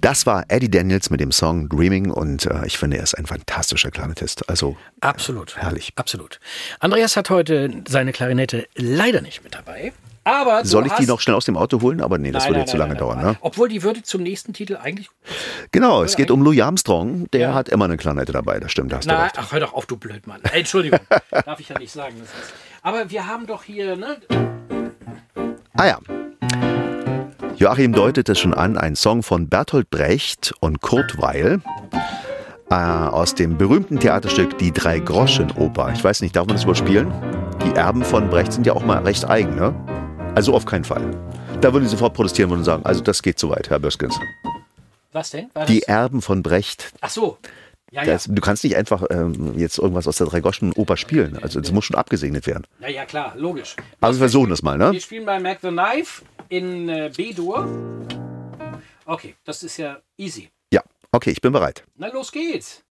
Das 0.00 0.24
war 0.24 0.44
Eddie 0.48 0.70
Daniels 0.70 1.10
mit 1.10 1.20
dem 1.20 1.30
Song 1.30 1.68
Dreaming 1.68 2.10
und 2.10 2.46
äh, 2.46 2.64
ich 2.66 2.78
finde, 2.78 2.96
er 2.96 3.02
ist 3.02 3.14
ein 3.14 3.26
fantastischer 3.26 3.90
Klarinettist. 3.90 4.48
Also 4.48 4.76
Absolut. 5.00 5.56
Herrlich. 5.56 5.92
Absolut. 5.96 6.40
Andreas 6.78 7.16
hat 7.16 7.28
heute 7.28 7.70
seine 7.86 8.12
Klarinette 8.12 8.66
leider 8.76 9.20
nicht 9.20 9.44
mit 9.44 9.54
dabei. 9.54 9.92
Aber 10.24 10.62
du 10.62 10.68
soll 10.68 10.86
ich 10.86 10.92
die 10.94 11.06
noch 11.06 11.20
schnell 11.20 11.34
aus 11.34 11.44
dem 11.46 11.56
Auto 11.56 11.80
holen? 11.80 12.00
Aber 12.02 12.18
nee, 12.18 12.30
das 12.30 12.44
Nein, 12.44 12.50
würde 12.52 12.58
nein, 12.60 12.68
zu 12.68 12.76
lange 12.76 12.90
nein, 12.92 12.98
dauern. 13.00 13.22
Ne? 13.22 13.36
Obwohl 13.40 13.68
die 13.68 13.82
würde 13.82 14.02
zum 14.02 14.22
nächsten 14.22 14.52
Titel 14.52 14.76
eigentlich. 14.76 15.08
Genau, 15.72 16.02
es 16.02 16.14
geht 16.16 16.30
um 16.30 16.42
Louis 16.42 16.60
Armstrong. 16.60 17.26
Der 17.32 17.40
Ja. 17.40 17.54
hat 17.54 17.68
immer 17.68 17.86
eine 17.86 17.96
Klarinette 17.96 18.32
dabei. 18.32 18.60
Das 18.60 18.70
stimmt, 18.72 18.92
da 18.92 18.98
hast 18.98 19.06
du 19.06 19.10
Na, 19.14 19.24
recht. 19.24 19.36
ach, 19.38 19.52
hör 19.52 19.60
doch 19.60 19.72
auf, 19.74 19.86
du 19.86 19.96
Blödmann. 19.96 20.40
Ey, 20.52 20.60
Entschuldigung, 20.60 21.00
darf 21.44 21.58
ich 21.60 21.68
ja 21.70 21.78
nicht 21.78 21.92
sagen. 21.92 22.14
Aber 22.82 23.10
wir 23.10 23.26
haben 23.26 23.46
doch 23.46 23.64
hier, 23.64 23.96
ne? 23.96 24.18
Ah 25.74 25.86
ja. 25.86 25.98
Joachim 27.60 27.92
deutet 27.92 28.26
es 28.30 28.38
schon 28.38 28.54
an, 28.54 28.78
ein 28.78 28.96
Song 28.96 29.22
von 29.22 29.50
Bertolt 29.50 29.90
Brecht 29.90 30.54
und 30.60 30.80
Kurt 30.80 31.18
Weil 31.18 31.60
äh, 32.70 32.74
aus 32.74 33.34
dem 33.34 33.58
berühmten 33.58 34.00
Theaterstück 34.00 34.56
Die 34.56 34.72
Drei-Groschen-Oper. 34.72 35.92
Ich 35.92 36.02
weiß 36.02 36.22
nicht, 36.22 36.34
darf 36.34 36.46
man 36.46 36.56
das 36.56 36.64
überspielen? 36.64 37.12
Die 37.62 37.72
Erben 37.72 38.02
von 38.02 38.30
Brecht 38.30 38.54
sind 38.54 38.66
ja 38.66 38.72
auch 38.72 38.82
mal 38.82 39.02
recht 39.02 39.28
eigen, 39.28 39.56
ne? 39.56 39.74
Also 40.34 40.54
auf 40.54 40.64
keinen 40.64 40.84
Fall. 40.84 41.04
Da 41.60 41.74
würden 41.74 41.84
die 41.84 41.90
sofort 41.90 42.14
protestieren 42.14 42.50
und 42.50 42.64
sagen, 42.64 42.82
also 42.86 43.02
das 43.02 43.20
geht 43.20 43.38
zu 43.38 43.50
weit, 43.50 43.68
Herr 43.68 43.78
Böskens. 43.78 44.18
Was 45.12 45.28
denn? 45.28 45.50
Die? 45.68 45.82
Erben 45.82 46.22
von 46.22 46.42
Brecht. 46.42 46.94
Ach 47.02 47.10
so. 47.10 47.36
Ja, 47.90 48.04
ja. 48.04 48.12
Das, 48.12 48.24
du 48.24 48.40
kannst 48.40 48.62
nicht 48.62 48.76
einfach 48.76 49.04
ähm, 49.10 49.58
jetzt 49.58 49.78
irgendwas 49.78 50.06
aus 50.06 50.16
der 50.16 50.28
Drei-Groschen-Oper 50.28 50.96
spielen. 50.96 51.38
Also 51.42 51.60
das 51.60 51.72
muss 51.72 51.84
schon 51.84 51.96
abgesegnet 51.96 52.46
werden. 52.46 52.64
ja, 52.80 52.88
ja, 52.88 53.04
klar, 53.04 53.34
logisch. 53.36 53.74
Aber 54.00 54.14
wir 54.14 54.18
versuchen 54.18 54.48
das 54.48 54.62
mal, 54.62 54.78
ne? 54.78 54.92
Wir 54.92 55.00
spielen 55.00 55.26
bei 55.26 55.40
Mac 55.40 55.58
the 55.60 55.68
Knife 55.68 56.22
in 56.50 56.88
äh, 56.88 57.10
B-Dur. 57.16 57.66
Okay, 59.06 59.34
das 59.44 59.62
ist 59.62 59.78
ja 59.78 60.00
easy. 60.18 60.50
Ja, 60.72 60.82
okay, 61.10 61.30
ich 61.30 61.40
bin 61.40 61.52
bereit. 61.52 61.84
Na, 61.96 62.08
los 62.08 62.30
geht's. 62.30 62.84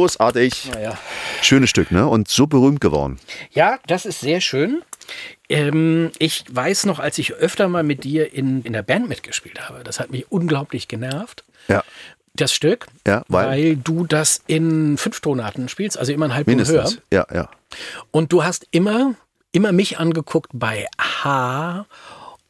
Großartig. 0.00 0.70
Naja. 0.72 0.98
Schönes 1.42 1.68
Stück, 1.68 1.90
ne? 1.90 2.06
Und 2.08 2.28
so 2.28 2.46
berühmt 2.46 2.80
geworden. 2.80 3.18
Ja, 3.52 3.78
das 3.86 4.06
ist 4.06 4.20
sehr 4.20 4.40
schön. 4.40 4.80
Ähm, 5.50 6.10
ich 6.18 6.44
weiß 6.50 6.86
noch, 6.86 6.98
als 7.00 7.18
ich 7.18 7.34
öfter 7.34 7.68
mal 7.68 7.82
mit 7.82 8.04
dir 8.04 8.32
in, 8.32 8.62
in 8.62 8.72
der 8.72 8.82
Band 8.82 9.08
mitgespielt 9.10 9.68
habe, 9.68 9.84
das 9.84 10.00
hat 10.00 10.10
mich 10.10 10.30
unglaublich 10.32 10.88
genervt. 10.88 11.44
Ja. 11.68 11.84
Das 12.34 12.54
Stück, 12.54 12.86
Ja, 13.06 13.24
weil- 13.28 13.76
du 13.76 14.06
das 14.06 14.40
in 14.46 14.96
Fünftonarten 14.96 15.68
spielst, 15.68 15.98
also 15.98 16.12
immer 16.12 16.32
Halbton 16.32 16.54
höher. 16.54 16.64
Mindestens. 16.64 17.02
Ja, 17.12 17.26
ja. 17.34 17.50
Und 18.10 18.32
du 18.32 18.42
hast 18.42 18.66
immer, 18.70 19.14
immer 19.52 19.72
mich 19.72 19.98
angeguckt 19.98 20.50
bei 20.54 20.86
H 20.98 21.84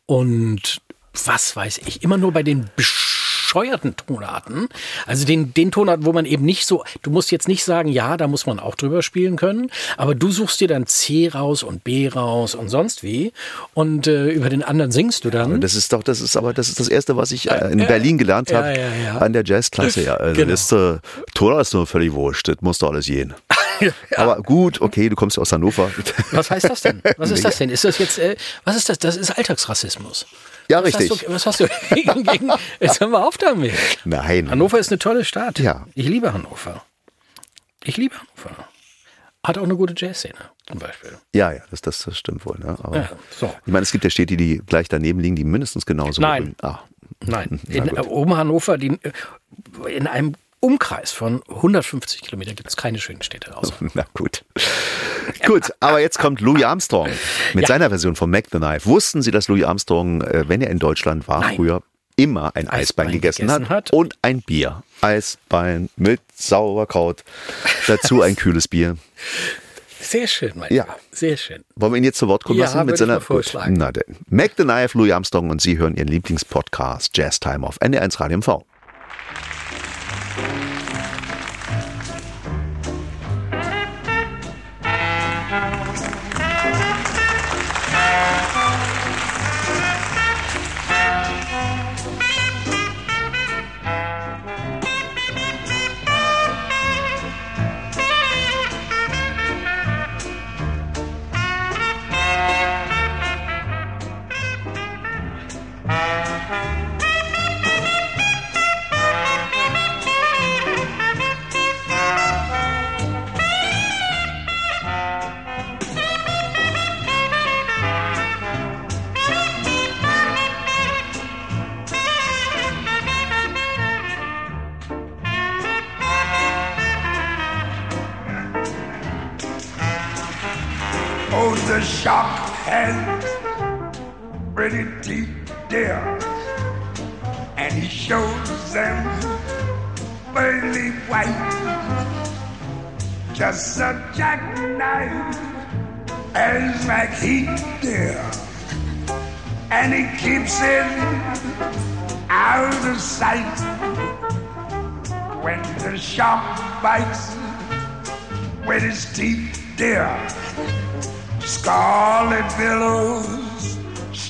und 0.06 0.82
was 1.24 1.56
weiß 1.56 1.78
ich, 1.86 2.04
immer 2.04 2.16
nur 2.18 2.30
bei 2.32 2.42
den 2.44 2.70
bescheuerten 3.50 3.96
Tonarten. 3.96 4.68
Also 5.06 5.26
den, 5.26 5.52
den 5.54 5.72
Tonarten, 5.72 6.06
wo 6.06 6.12
man 6.12 6.24
eben 6.24 6.44
nicht 6.44 6.66
so, 6.66 6.84
du 7.02 7.10
musst 7.10 7.32
jetzt 7.32 7.48
nicht 7.48 7.64
sagen, 7.64 7.88
ja, 7.88 8.16
da 8.16 8.28
muss 8.28 8.46
man 8.46 8.60
auch 8.60 8.76
drüber 8.76 9.02
spielen 9.02 9.34
können, 9.36 9.70
aber 9.96 10.14
du 10.14 10.30
suchst 10.30 10.60
dir 10.60 10.68
dann 10.68 10.86
C 10.86 11.28
raus 11.28 11.64
und 11.64 11.82
B 11.82 12.06
raus 12.08 12.54
und 12.54 12.68
sonst 12.68 13.02
wie 13.02 13.32
und 13.74 14.06
äh, 14.06 14.28
über 14.30 14.50
den 14.50 14.62
anderen 14.62 14.92
singst 14.92 15.24
du 15.24 15.30
dann. 15.30 15.60
Das 15.60 15.74
ist 15.74 15.92
doch, 15.92 16.04
das 16.04 16.20
ist 16.20 16.36
aber, 16.36 16.54
das 16.54 16.68
ist 16.68 16.78
das 16.78 16.88
Erste, 16.88 17.16
was 17.16 17.32
ich 17.32 17.50
äh, 17.50 17.72
in 17.72 17.78
Berlin 17.78 18.18
gelernt 18.18 18.50
Ja, 18.50 18.58
habe 18.58 18.68
ja, 18.78 18.88
ja. 19.14 19.18
an 19.18 19.32
der 19.32 19.42
Jazzklasse. 19.44 20.04
Ja, 20.04 20.14
also 20.14 20.36
Genau. 20.40 20.52
das 20.52 20.60
ist, 20.62 20.72
äh, 20.72 20.98
Tonart 21.34 21.62
ist 21.62 21.74
nur 21.74 21.86
völlig 21.88 22.12
wurscht. 22.12 22.46
Das 22.46 22.56
muss 22.60 22.78
doch 22.78 22.90
alles 22.92 23.06
gehen. 23.06 23.34
Aber 24.16 24.36
gut, 24.42 24.80
okay, 24.80 25.08
du 25.08 25.16
kommst 25.16 25.38
aus 25.38 25.50
Hannover. 25.52 25.90
Was 26.32 26.50
heißt 26.50 26.68
das 26.70 26.82
denn? 26.82 27.02
Was 27.16 27.30
ist 27.32 27.44
das 27.44 27.58
denn? 27.58 27.70
Ist 27.70 27.82
das 27.84 27.98
jetzt, 27.98 28.18
äh, 28.18 28.36
was 28.64 28.76
ist 28.76 28.88
das? 28.88 28.98
Das 28.98 29.16
ist 29.16 29.30
Alltagsrassismus. 29.36 30.26
Ja, 30.70 30.78
Was 30.78 30.86
richtig. 30.86 31.10
Hast 31.10 31.22
du, 31.22 31.32
was 31.32 31.46
hast 31.46 31.60
du 31.60 31.68
gegen, 31.94 32.22
gegen, 32.22 32.50
jetzt 32.78 33.00
hören 33.00 33.10
wir 33.10 33.26
auf 33.26 33.36
damit. 33.36 33.72
Nein. 34.04 34.50
Hannover 34.50 34.78
ist 34.78 34.90
eine 34.90 34.98
tolle 34.98 35.24
Stadt. 35.24 35.58
Ja. 35.58 35.86
Ich 35.94 36.06
liebe 36.06 36.32
Hannover. 36.32 36.84
Ich 37.82 37.96
liebe 37.96 38.14
Hannover. 38.14 38.68
Hat 39.44 39.58
auch 39.58 39.64
eine 39.64 39.74
gute 39.74 39.94
Jazzszene, 39.96 40.34
zum 40.68 40.78
Beispiel. 40.78 41.16
Ja, 41.34 41.50
ja, 41.50 41.62
das, 41.70 41.80
das, 41.80 42.02
das 42.04 42.16
stimmt 42.16 42.44
wohl. 42.46 42.58
Ne? 42.58 42.76
Aber 42.82 42.96
Ja, 42.96 43.08
so. 43.30 43.52
ich 43.66 43.72
meine, 43.72 43.82
es 43.82 43.90
gibt 43.90 44.04
ja 44.04 44.10
Städte, 44.10 44.36
die 44.36 44.60
gleich 44.64 44.88
daneben 44.88 45.18
liegen, 45.20 45.34
die 45.34 45.44
mindestens 45.44 45.86
genauso. 45.86 46.20
Nein. 46.20 46.54
Ah, 46.62 46.80
Nein, 47.24 47.60
in, 47.68 47.90
oben 47.98 48.36
Hannover, 48.36 48.78
die, 48.78 48.98
in 49.88 50.06
einem 50.06 50.34
Umkreis 50.60 51.10
von 51.12 51.42
150 51.48 52.20
Kilometern 52.20 52.54
gibt 52.54 52.68
es 52.68 52.76
keine 52.76 52.98
schönen 52.98 53.22
Städte 53.22 53.56
außer. 53.56 53.74
Na 53.94 54.04
gut. 54.14 54.44
Gut, 55.46 55.70
aber 55.80 56.00
jetzt 56.00 56.18
kommt 56.18 56.40
Louis 56.40 56.64
Armstrong 56.64 57.08
mit 57.54 57.62
Ja. 57.62 57.68
seiner 57.68 57.88
Version 57.88 58.14
von 58.14 58.30
Mac 58.30 58.44
the 58.52 58.58
Knife. 58.58 58.86
Wussten 58.88 59.22
Sie, 59.22 59.30
dass 59.30 59.48
Louis 59.48 59.64
Armstrong, 59.64 60.20
äh, 60.22 60.44
wenn 60.48 60.60
er 60.60 60.70
in 60.70 60.78
Deutschland 60.78 61.28
war, 61.28 61.40
Nein. 61.40 61.56
früher 61.56 61.82
immer 62.16 62.54
ein 62.54 62.68
Eisbein, 62.68 62.80
Eisbein 62.80 63.12
gegessen, 63.12 63.46
gegessen 63.46 63.68
hat, 63.70 63.70
hat? 63.70 63.92
und 63.92 64.14
ein 64.20 64.42
Bier? 64.42 64.82
Eisbein 65.00 65.88
mit 65.96 66.20
Sauerkraut. 66.34 67.24
Dazu 67.86 68.20
ein 68.20 68.36
kühles 68.36 68.68
Bier. 68.68 68.96
Sehr 69.98 70.26
schön, 70.26 70.52
mein 70.56 70.72
Ja. 70.72 70.84
Lieber. 70.84 70.96
Sehr 71.12 71.36
schön. 71.38 71.64
Wollen 71.76 71.92
wir 71.92 71.98
ihn 71.98 72.04
jetzt 72.04 72.18
zu 72.18 72.28
Wort 72.28 72.44
kommen 72.44 72.58
Ja, 72.58 72.66
lassen 72.66 72.84
mit 72.86 72.98
seiner. 72.98 73.20
Na 73.68 73.92
denn. 73.92 74.16
Mac 74.28 74.52
the 74.58 74.64
Knife, 74.64 74.96
Louis 74.98 75.12
Armstrong 75.12 75.48
und 75.50 75.62
Sie 75.62 75.78
hören 75.78 75.94
Ihren 75.96 76.08
Lieblingspodcast 76.08 77.16
Jazz 77.16 77.40
Time 77.40 77.66
auf 77.66 77.80
NDR1 77.80 78.20
Radio 78.20 78.38
MV. 78.38 78.64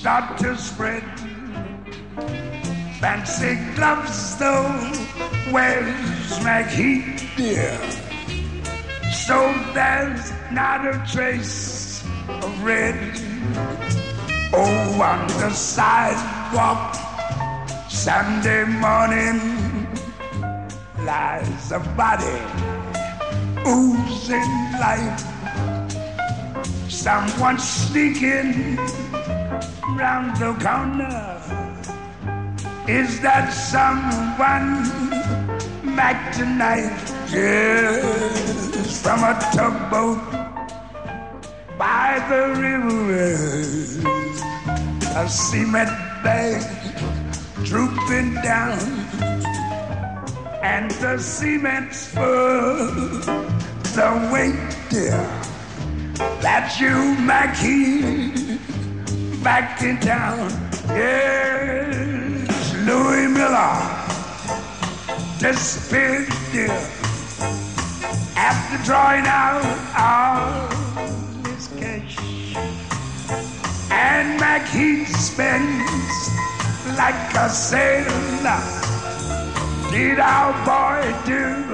Start 0.00 0.38
to 0.38 0.56
spread. 0.56 1.04
Fancy 3.00 3.58
gloves 3.76 4.38
though, 4.38 4.72
where's 5.50 6.38
McHeath, 6.40 7.20
dear? 7.36 7.76
So 9.12 9.52
there's 9.74 10.32
not 10.52 10.86
a 10.86 11.04
trace 11.12 12.02
of 12.28 12.64
red. 12.64 12.96
Oh, 14.54 15.02
on 15.02 15.28
the 15.36 15.50
sidewalk, 15.50 16.96
Sunday 17.90 18.64
morning, 18.64 19.86
lies 21.04 21.72
a 21.72 21.80
body 21.94 22.40
oozing 23.68 24.50
life. 24.80 25.20
Someone 26.88 27.58
sneaking 27.58 28.78
round 30.00 30.34
the 30.36 30.52
corner. 30.64 31.36
Is 32.88 33.20
that 33.20 33.52
someone 33.52 34.84
back 35.94 36.32
tonight? 36.34 36.96
Yes, 37.30 39.02
from 39.02 39.20
a 39.22 39.34
tugboat 39.52 40.18
by 41.78 42.18
the 42.30 42.42
river. 42.64 43.36
A 45.16 45.28
cement 45.28 45.90
bag 46.24 46.62
drooping 47.64 48.34
down, 48.42 48.80
and 50.62 50.90
the 51.02 51.18
cement's 51.18 52.06
full. 52.06 52.88
The 53.96 54.10
weight, 54.32 54.56
dear, 54.88 55.20
that's 56.40 56.80
you, 56.80 56.96
Mackie, 57.20 58.49
back 59.42 59.82
in 59.82 59.98
town. 60.00 60.50
Yes, 60.88 62.74
Louis 62.86 63.28
Miller 63.28 63.72
disappeared, 65.38 66.28
dear, 66.52 66.76
after 68.36 68.84
drawing 68.84 69.24
out 69.26 69.64
all 69.96 70.68
his 71.48 71.68
cash. 71.78 72.18
And 73.90 74.38
Mackie 74.38 75.06
spends 75.06 76.30
like 76.98 77.34
a 77.34 77.48
sailor. 77.48 78.60
Did 79.90 80.20
our 80.20 80.52
boy 80.64 81.14
do 81.24 81.64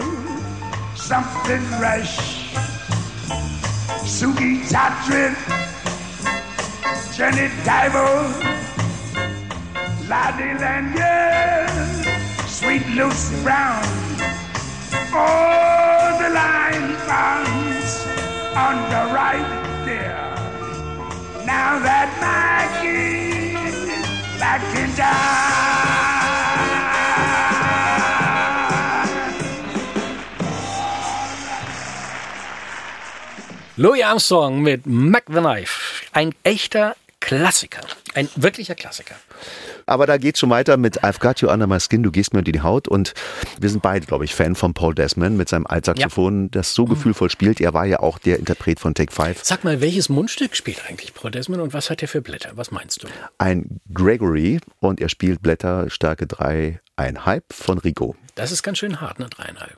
something 0.94 1.62
rash? 1.80 2.46
Suki 4.06 4.62
Tatrin, 4.70 5.34
Jenny 7.16 7.48
Diver, 7.64 8.12
Lottie 10.08 10.54
Lanier, 10.58 11.68
Sweet 12.46 12.86
Lucy 12.94 13.42
Brown. 13.42 13.84
All 15.14 16.18
the 16.18 16.30
line 16.30 16.96
runs 17.08 18.06
on 18.54 18.76
the 18.92 19.02
right 19.14 19.48
there. 19.84 20.34
Now 21.46 21.78
that 21.78 22.08
Maggie 22.20 23.54
back 24.38 24.62
in. 24.76 24.86
Louis 33.78 34.02
Armstrong 34.02 34.62
mit 34.62 34.86
Mac 34.86 35.26
the 35.26 35.42
Knife. 35.42 35.85
Ein 36.16 36.34
echter 36.44 36.96
Klassiker. 37.20 37.82
Ein 38.14 38.30
wirklicher 38.36 38.74
Klassiker. 38.74 39.16
Aber 39.84 40.06
da 40.06 40.16
geht's 40.16 40.40
schon 40.40 40.48
weiter 40.48 40.78
mit 40.78 41.04
I've 41.04 41.20
Got 41.20 41.42
You 41.42 41.50
Under 41.50 41.66
My 41.66 41.78
Skin, 41.78 42.02
du 42.02 42.10
gehst 42.10 42.32
mir 42.32 42.38
unter 42.38 42.52
die 42.52 42.62
Haut. 42.62 42.88
Und 42.88 43.12
wir 43.60 43.68
sind 43.68 43.82
beide, 43.82 44.06
glaube 44.06 44.24
ich, 44.24 44.34
Fan 44.34 44.54
von 44.54 44.72
Paul 44.72 44.94
Desmond 44.94 45.36
mit 45.36 45.50
seinem 45.50 45.66
Altsaxophon, 45.66 46.50
das 46.50 46.72
so 46.72 46.86
gefühlvoll 46.86 47.28
spielt. 47.28 47.60
Er 47.60 47.74
war 47.74 47.84
ja 47.84 48.00
auch 48.00 48.18
der 48.18 48.38
Interpret 48.38 48.80
von 48.80 48.94
Take 48.94 49.12
Five. 49.12 49.44
Sag 49.44 49.62
mal, 49.62 49.82
welches 49.82 50.08
Mundstück 50.08 50.56
spielt 50.56 50.88
eigentlich 50.88 51.12
Paul 51.12 51.32
Desmond 51.32 51.60
und 51.60 51.74
was 51.74 51.90
hat 51.90 52.00
er 52.00 52.08
für 52.08 52.22
Blätter? 52.22 52.52
Was 52.54 52.70
meinst 52.70 53.02
du? 53.02 53.08
Ein 53.36 53.80
Gregory 53.92 54.60
und 54.80 55.02
er 55.02 55.10
spielt 55.10 55.42
Blätter 55.42 55.90
Stärke 55.90 56.26
3, 56.26 56.80
ein 56.96 57.26
Hype 57.26 57.52
von 57.52 57.76
Rico. 57.76 58.16
Das 58.36 58.52
ist 58.52 58.62
ganz 58.62 58.78
schön 58.78 59.02
hart, 59.02 59.18
ne? 59.18 59.28
Dreieinhalb. 59.28 59.76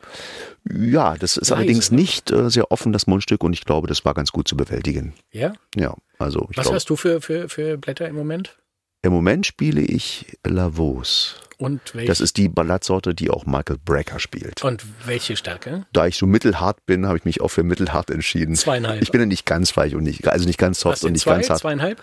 Ja, 0.70 1.14
das 1.16 1.36
ist 1.36 1.50
Leise, 1.50 1.56
allerdings 1.56 1.90
ne? 1.90 1.98
nicht 1.98 2.30
äh, 2.30 2.50
sehr 2.50 2.70
offen, 2.70 2.92
das 2.92 3.06
Mundstück, 3.06 3.42
und 3.44 3.52
ich 3.52 3.64
glaube, 3.64 3.86
das 3.88 4.04
war 4.04 4.14
ganz 4.14 4.32
gut 4.32 4.48
zu 4.48 4.56
bewältigen. 4.56 5.14
Ja? 5.32 5.52
Ja, 5.76 5.94
also 6.18 6.48
ich 6.50 6.56
Was 6.56 6.64
glaube, 6.64 6.76
hast 6.76 6.90
du 6.90 6.96
für, 6.96 7.20
für, 7.20 7.48
für 7.48 7.78
Blätter 7.78 8.08
im 8.08 8.14
Moment? 8.16 8.56
im 9.02 9.12
Moment 9.12 9.46
spiele 9.46 9.80
ich 9.80 10.26
Lavos. 10.44 11.36
Und 11.56 11.94
welche, 11.94 12.08
Das 12.08 12.20
ist 12.20 12.36
die 12.36 12.48
Balladsorte, 12.48 13.14
die 13.14 13.30
auch 13.30 13.46
Michael 13.46 13.78
Brecker 13.84 14.18
spielt. 14.20 14.62
und 14.62 14.84
welche 15.06 15.36
Stärke? 15.36 15.86
Da 15.92 16.06
ich 16.06 16.16
so 16.16 16.26
mittelhart 16.26 16.84
bin, 16.86 17.06
habe 17.06 17.18
ich 17.18 17.24
mich 17.24 17.40
auch 17.40 17.48
für 17.48 17.62
mittelhart 17.64 18.10
entschieden. 18.10 18.54
Zweieinhalb. 18.54 19.02
Ich 19.02 19.10
bin 19.10 19.20
ja 19.20 19.26
nicht 19.26 19.46
ganz 19.46 19.76
weich 19.76 19.94
und 19.94 20.04
nicht, 20.04 20.26
also 20.28 20.46
nicht 20.46 20.58
ganz 20.58 20.80
soft 20.80 21.04
und 21.04 21.12
nicht 21.12 21.22
zwei? 21.22 21.32
ganz 21.34 21.50
hart. 21.50 21.60
Zweieinhalb? 21.60 22.02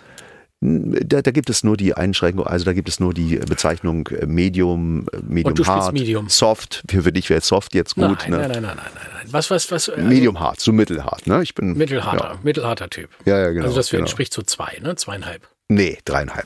Da, 0.61 1.21
da 1.21 1.31
gibt 1.31 1.49
es 1.49 1.63
nur 1.63 1.77
die 1.77 1.93
Einschränkung, 1.93 2.47
also 2.47 2.65
da 2.65 2.73
gibt 2.73 2.87
es 2.89 2.99
nur 2.99 3.13
die 3.13 3.35
Bezeichnung 3.37 4.07
äh, 4.07 4.25
Medium, 4.25 5.05
äh, 5.11 5.17
Medium 5.21 5.67
hart, 5.67 5.93
Medium. 5.93 6.29
Soft. 6.29 6.83
Für, 6.89 7.03
für 7.03 7.11
dich 7.11 7.29
wäre 7.29 7.41
Soft 7.41 7.75
jetzt 7.75 7.95
gut. 7.95 8.03
nein, 8.03 8.31
ne? 8.31 8.37
nein, 8.37 8.49
nein, 8.49 8.61
nein, 8.61 8.75
nein, 8.77 8.87
nein. 8.95 9.27
Was, 9.31 9.51
was, 9.51 9.69
was? 9.71 9.89
also 9.89 10.01
Medium 10.01 10.39
hart, 10.39 10.59
so 10.59 10.71
mittelhart. 10.71 11.27
Ne? 11.27 11.43
Ich 11.43 11.53
bin 11.55 11.73
Mittelharter, 11.73 12.39
mittelharter 12.43 12.89
Typ. 12.89 13.09
Ja, 13.25 13.37
ja, 13.37 13.49
genau, 13.51 13.65
Also 13.65 13.75
das 13.75 13.89
genau. 13.89 14.01
entspricht 14.01 14.33
so 14.33 14.41
zwei, 14.43 14.79
ne? 14.81 14.95
Zweieinhalb. 14.95 15.47
Nee, 15.67 15.97
dreieinhalb. 16.05 16.45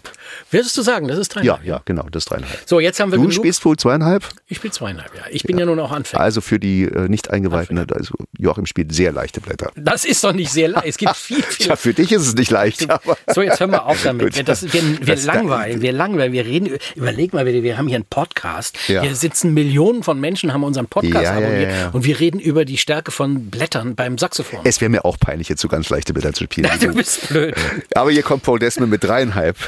Würdest 0.49 0.77
du 0.77 0.81
sagen, 0.81 1.09
das 1.09 1.17
ist 1.17 1.35
Ja, 1.35 1.41
dreieinhalb? 1.41 1.65
ja, 1.65 1.81
genau, 1.83 2.03
das 2.09 2.21
ist 2.23 2.31
dreieinhalb. 2.31 2.61
So, 2.65 2.79
jetzt 2.79 3.01
haben 3.01 3.11
wir 3.11 3.17
Du 3.17 3.23
genug. 3.23 3.33
spielst 3.35 3.65
wohl 3.65 3.75
zweieinhalb? 3.75 4.23
Ich 4.47 4.57
spiele 4.57 4.71
zweieinhalb, 4.71 5.13
ja. 5.13 5.23
Ich 5.29 5.43
bin 5.43 5.57
ja, 5.57 5.65
nun 5.65 5.77
auch 5.81 5.91
Anfänger. 5.91 6.23
Also 6.23 6.39
für 6.39 6.57
die 6.57 6.83
äh, 6.83 7.09
nicht 7.09 7.29
eingeweihten, 7.29 7.77
also 7.91 8.13
Joachim 8.37 8.65
spielt 8.65 8.93
sehr 8.93 9.11
leichte 9.11 9.41
Blätter. 9.41 9.71
Das 9.75 10.05
ist 10.05 10.23
doch 10.23 10.31
nicht 10.31 10.51
sehr 10.53 10.69
leicht. 10.69 10.85
Es 10.87 10.97
gibt 10.97 11.13
viel, 11.17 11.43
viel. 11.43 11.67
Ja, 11.67 11.75
für 11.75 11.93
dich 11.93 12.13
ist 12.13 12.27
es 12.27 12.33
nicht 12.35 12.49
leicht, 12.49 12.89
aber 12.89 13.17
So, 13.27 13.41
jetzt 13.41 13.59
hören 13.59 13.71
wir 13.71 13.85
auf 13.87 14.01
damit. 14.03 14.37
Wir, 14.37 14.43
das, 14.43 14.63
wir, 14.71 14.81
wir 15.05 15.15
Das- 15.15 15.25
langweilen, 15.25 15.81
wir 15.81 15.91
langweilen, 15.91 16.31
wir 16.31 16.45
reden, 16.45 16.77
überleg 16.95 17.33
mal 17.33 17.43
bitte, 17.43 17.61
wir 17.61 17.77
haben 17.77 17.87
hier 17.89 17.97
einen 17.97 18.05
Podcast. 18.05 18.77
Ja. 18.87 19.01
Hier 19.01 19.15
sitzen 19.15 19.53
Millionen 19.53 20.01
von 20.03 20.17
Menschen, 20.21 20.53
haben 20.53 20.63
unseren 20.63 20.87
Podcast 20.87 21.13
Ja, 21.25 21.37
ja, 21.37 21.45
abonniert 21.45 21.71
ja, 21.71 21.77
ja. 21.77 21.89
und 21.89 22.05
wir 22.05 22.17
reden 22.21 22.39
über 22.39 22.63
die 22.63 22.77
Stärke 22.77 23.11
von 23.11 23.49
Blättern 23.49 23.95
beim 23.95 24.17
Saxophon. 24.17 24.61
es 24.63 24.79
wäre 24.79 24.87
mir 24.89 25.03
auch 25.03 25.19
peinlich, 25.19 25.49
jetzt 25.49 25.59
so 25.61 25.67
ganz 25.67 25.89
leichte 25.89 26.13
Blätter 26.13 26.31
zu 26.31 26.45
spielen. 26.45 26.69
du 26.79 26.93
bist 26.93 27.27
blöd. 27.27 27.53
aber 27.95 28.11
hier 28.11 28.23
kommt 28.23 28.43
Paul 28.43 28.59
Desmond 28.59 28.89
mit 28.91 29.03
dreieinhalb. 29.09 29.57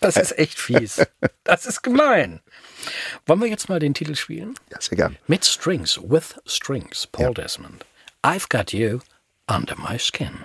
Das 0.00 0.16
ist 0.16 0.38
echt 0.38 0.60
fies. 0.60 1.04
Das 1.42 1.66
ist 1.66 1.82
gemein. 1.82 2.38
Wollen 3.26 3.40
wir 3.40 3.48
jetzt 3.48 3.68
mal 3.68 3.80
den 3.80 3.94
Titel 3.94 4.14
spielen? 4.14 4.54
Ja, 4.70 4.80
sehr 4.80 4.96
gern. 4.96 5.16
Mit 5.26 5.44
Strings, 5.44 5.98
with 6.00 6.36
Strings, 6.46 7.04
Paul 7.08 7.34
Desmond. 7.34 7.84
I've 8.24 8.48
got 8.48 8.72
you 8.72 9.00
under 9.48 9.74
my 9.76 9.98
skin. 9.98 10.44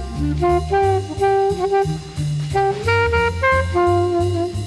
Paul 3.73 4.60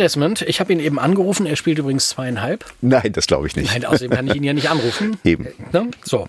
Desmond, 0.00 0.42
ich 0.42 0.60
habe 0.60 0.72
ihn 0.72 0.80
eben 0.80 0.98
angerufen, 0.98 1.46
er 1.46 1.56
spielt 1.56 1.78
übrigens 1.78 2.08
zweieinhalb. 2.08 2.64
Nein, 2.80 3.12
das 3.12 3.26
glaube 3.26 3.46
ich 3.46 3.54
nicht. 3.54 3.72
Nein, 3.72 3.84
außerdem 3.84 4.10
kann 4.10 4.26
ich 4.26 4.34
ihn 4.34 4.44
ja 4.44 4.52
nicht 4.52 4.70
anrufen. 4.70 5.18
Eben. 5.24 5.46
Ne? 5.72 5.88
So. 6.02 6.28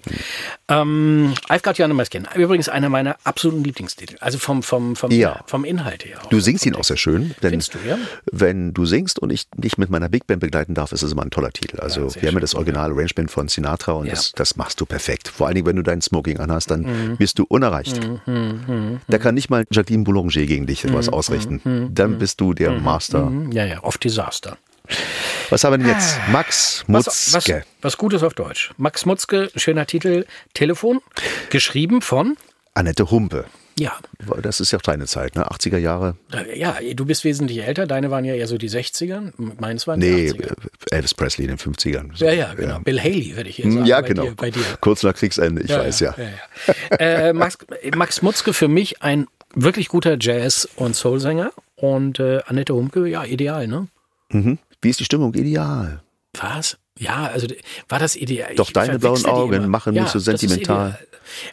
Ähm, 0.67 1.33
I've 1.49 1.63
Got 1.63 1.77
You 1.79 1.83
Under 1.85 1.95
My 1.95 2.05
Skin. 2.05 2.27
Übrigens 2.35 2.69
einer 2.69 2.87
meiner 2.87 3.17
absoluten 3.25 3.63
Lieblingstitel. 3.63 4.15
Also 4.21 4.37
vom, 4.37 4.63
vom, 4.63 4.95
vom, 4.95 5.11
Ja. 5.11 5.41
vom 5.45 5.65
Inhalt 5.65 6.05
her. 6.05 6.17
Auch. 6.23 6.29
Du 6.29 6.39
singst 6.39 6.65
ihn 6.65 6.75
auch 6.75 6.83
sehr 6.85 6.95
schön, 6.97 7.35
denn 7.41 7.49
Findest 7.51 7.73
du, 7.73 7.79
ja? 7.87 7.97
wenn 8.31 8.73
du 8.73 8.85
singst 8.85 9.19
und 9.19 9.31
ich 9.31 9.49
dich 9.57 9.77
mit 9.77 9.89
meiner 9.89 10.07
Big 10.07 10.27
Band 10.27 10.39
begleiten 10.39 10.73
darf, 10.73 10.91
ist 10.93 11.01
es 11.01 11.11
immer 11.11 11.23
ein 11.23 11.29
toller 11.31 11.51
Titel. 11.51 11.79
Also 11.81 12.07
Ja, 12.07 12.15
wir 12.21 12.27
haben 12.29 12.35
ja 12.35 12.39
das 12.41 12.55
Original 12.55 12.91
Arrangement 12.91 13.29
von 13.29 13.47
Sinatra 13.49 13.91
und 13.93 14.05
Ja. 14.05 14.13
das, 14.13 14.31
das 14.31 14.55
machst 14.55 14.79
du 14.79 14.85
perfekt. 14.85 15.27
Vor 15.27 15.47
allen 15.47 15.55
Dingen, 15.55 15.67
wenn 15.67 15.75
du 15.75 15.83
dein 15.83 16.01
Smoking 16.01 16.39
anhast, 16.39 16.71
dann 16.71 16.81
Mhm. 16.81 17.17
bist 17.17 17.37
du 17.39 17.45
unerreicht. 17.49 17.99
Da 19.07 19.17
kann 19.17 19.35
nicht 19.35 19.49
mal 19.49 19.65
Jacqueline 19.71 20.03
Boulanger 20.03 20.45
gegen 20.45 20.67
dich 20.67 20.85
etwas 20.85 21.07
Mhm. 21.07 21.13
ausrichten. 21.13 21.89
Dann 21.93 22.17
bist 22.17 22.39
du 22.39 22.53
der 22.53 22.71
Master. 22.71 23.31
Ja, 23.51 23.65
ja, 23.65 23.79
auf 23.79 23.97
Disaster. 23.97 24.57
Was 25.49 25.63
haben 25.63 25.73
wir 25.73 25.77
denn 25.79 25.87
jetzt? 25.87 26.17
Max 26.31 26.83
Ah. 26.87 26.93
Was, 26.93 27.07
was, 27.07 27.33
Mutzke. 27.33 27.63
was 27.81 27.97
Gutes 27.97 28.23
auf 28.23 28.33
Deutsch. 28.33 28.71
Max 28.77 29.05
Mutzke, 29.05 29.49
schöner 29.55 29.85
Titel, 29.85 30.25
Telefon, 30.53 30.99
geschrieben 31.49 32.01
von, 32.01 32.37
Annette 32.73 33.11
Humpe. 33.11 33.45
ja, 33.77 33.91
Das 34.41 34.59
ist 34.61 34.71
ja 34.71 34.77
auch 34.77 34.81
deine 34.81 35.05
Zeit, 35.07 35.35
ne? 35.35 35.45
80er 35.51 35.77
Jahre. 35.77 36.15
ja, 36.55 36.77
du 36.93 37.05
bist 37.05 37.23
wesentlich 37.25 37.59
älter, 37.63 37.85
deine 37.85 38.09
waren 38.11 38.23
ja 38.25 38.33
eher 38.33 38.47
so 38.47 38.57
die 38.57 38.69
60er, 38.69 39.33
meins 39.59 39.87
waren 39.87 39.99
Nee, 39.99 40.31
die 40.31 40.39
80er. 40.39 40.55
Elvis 40.91 41.13
Presley 41.13 41.47
in 41.47 41.57
den 41.57 41.59
50ern. 41.59 42.11
Ja, 42.15 42.31
ja, 42.31 42.53
genau. 42.53 42.79
Bill 42.79 42.99
Haley, 42.99 43.35
würde 43.35 43.49
ich 43.49 43.57
hier 43.57 43.71
sagen. 43.71 43.85
Ja, 43.85 43.99
genau. 44.01 44.23
Dir, 44.23 44.35
bei 44.35 44.51
dir. 44.51 44.63
Kurz 44.79 45.03
nach 45.03 45.13
Kriegsende, 45.13 45.61
ich 45.63 45.69
weiß 45.69 45.99
ja. 45.99 46.15
ja, 46.17 46.23
ja. 46.89 46.95
äh, 46.97 47.33
Max, 47.33 47.57
Max 47.95 48.21
Mutzke 48.21 48.53
für 48.53 48.67
mich 48.69 49.01
ein 49.01 49.27
wirklich 49.53 49.89
guter 49.89 50.15
Jazz- 50.19 50.67
und 50.77 50.95
Soulsänger 50.95 51.51
und 51.75 52.19
äh, 52.19 52.39
Annette 52.45 52.73
Humke, 52.73 53.05
ja, 53.07 53.25
ideal, 53.25 53.67
ne? 53.67 53.87
Mhm. 54.29 54.59
Wie 54.81 54.89
ist 54.89 54.99
die 54.99 55.05
Stimmung? 55.05 55.33
Ideal. 55.33 56.01
Was? 56.39 56.77
Ja, 56.97 57.25
also 57.25 57.47
war 57.89 57.99
das 57.99 58.15
ideal? 58.15 58.53
Doch 58.55 58.67
Ich 58.67 58.73
deine 58.73 58.99
blauen 58.99 59.25
Augen 59.25 59.67
machen 59.67 59.93
mich 59.93 60.07
so 60.07 60.19
das 60.19 60.27
ist 60.27 60.39
sentimental. 60.39 60.99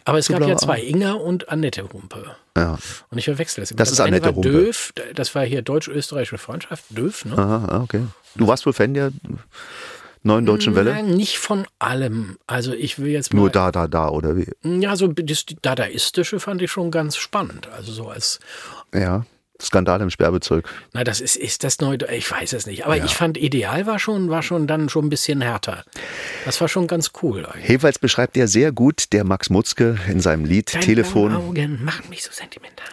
Aber 0.03 0.17
es 0.17 0.25
So 0.25 0.33
gab 0.33 0.47
ja 0.47 0.57
zwei, 0.57 0.81
Inga 0.81 1.13
und 1.13 1.49
Annette 1.49 1.87
Humpe. 1.91 2.35
Ja. 2.57 2.77
Und 3.09 3.17
ich 3.17 3.25
verwechsel 3.25 3.61
das 3.61 3.71
immer. 3.71 3.77
Das 3.77 3.91
ist 3.91 3.99
eine 3.99 4.17
Annette 4.17 4.27
war 4.27 4.35
Humpe. 4.35 4.51
Döf, 4.51 4.93
das 5.15 5.33
war 5.35 5.45
hier 5.45 5.61
deutsch-österreichische 5.61 6.37
Freundschaft, 6.37 6.85
Döf, 6.89 7.25
ne? 7.25 7.37
Aha, 7.37 7.65
ah, 7.69 7.81
okay. 7.81 8.03
Du 8.35 8.47
warst 8.47 8.65
wohl 8.65 8.73
Fan 8.73 8.93
der 8.93 9.11
neuen 10.23 10.45
deutschen 10.45 10.75
Welle? 10.75 10.93
Nein, 10.93 11.11
nicht 11.11 11.39
von 11.39 11.65
allem. 11.79 12.37
Also 12.45 12.73
ich 12.73 12.99
will 12.99 13.11
jetzt 13.11 13.33
mal, 13.33 13.39
Nur 13.39 13.49
da, 13.49 13.71
da, 13.71 13.87
da, 13.87 14.09
oder 14.09 14.35
wie? 14.35 14.47
Ja, 14.63 14.95
so 14.95 15.07
das 15.07 15.45
Dadaistische 15.61 16.39
fand 16.39 16.61
ich 16.61 16.71
schon 16.71 16.91
ganz 16.91 17.17
spannend. 17.17 17.69
Also 17.69 17.91
so 17.91 18.09
als, 18.09 18.39
Ja. 18.93 19.25
Skandal 19.61 20.01
im 20.01 20.09
Sperrbezirk. 20.09 20.67
na, 20.93 21.03
das 21.03 21.21
ist, 21.21 21.35
ist 21.35 21.63
das 21.63 21.79
neu, 21.79 21.97
ich 22.11 22.29
weiß 22.29 22.53
es 22.53 22.65
nicht. 22.65 22.85
Aber 22.85 22.97
ich 22.97 23.15
fand 23.15 23.37
Ideal 23.37 23.85
war 23.85 23.99
schon, 23.99 24.29
war 24.29 24.41
schon 24.41 24.67
dann 24.67 24.89
schon 24.89 25.05
ein 25.05 25.09
bisschen 25.09 25.41
härter. 25.41 25.83
Das 26.45 26.59
war 26.61 26.67
schon 26.67 26.87
ganz 26.87 27.11
cool 27.21 27.45
eigentlich. 27.45 27.67
Jedenfalls 27.69 27.99
beschreibt 27.99 28.37
er 28.37 28.47
sehr 28.47 28.71
gut, 28.71 29.11
der 29.11 29.23
Max 29.23 29.49
Mutzke, 29.49 29.97
in 30.07 30.19
seinem 30.21 30.45
Lied 30.45 30.73
Deine 30.73 30.85
Telefon, 30.85 31.35
Augen 31.35 31.83
machen 31.83 32.09
mich 32.09 32.23
so 32.23 32.31
sentimental. 32.31 32.87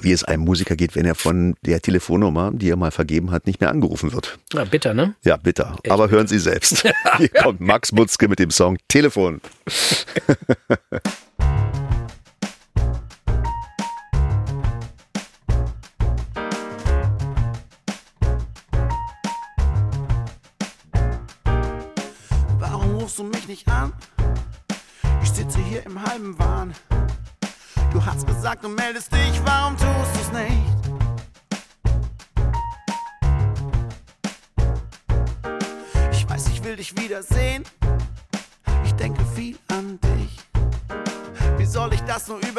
wie 0.00 0.12
es 0.12 0.24
einem 0.24 0.44
Musiker 0.44 0.76
geht, 0.76 0.94
wenn 0.94 1.06
er 1.06 1.14
von 1.14 1.54
der 1.62 1.80
Telefonnummer, 1.80 2.50
die 2.52 2.68
er 2.70 2.76
mal 2.76 2.90
vergeben 2.90 3.30
hat, 3.30 3.46
nicht 3.46 3.60
mehr 3.60 3.70
angerufen 3.70 4.12
wird. 4.12 4.38
Na, 4.52 4.64
bitter, 4.64 4.92
ne? 4.94 5.14
Ja, 5.24 5.36
bitter. 5.36 5.76
Aber 5.88 6.10
hören 6.10 6.26
Sie 6.26 6.38
selbst. 6.38 6.86
Hier 7.18 7.28
kommt 7.30 7.60
Max 7.60 7.92
Mutzke 7.92 8.28
mit 8.28 8.38
dem 8.38 8.50
Song 8.50 8.76
Telefon. 8.88 9.40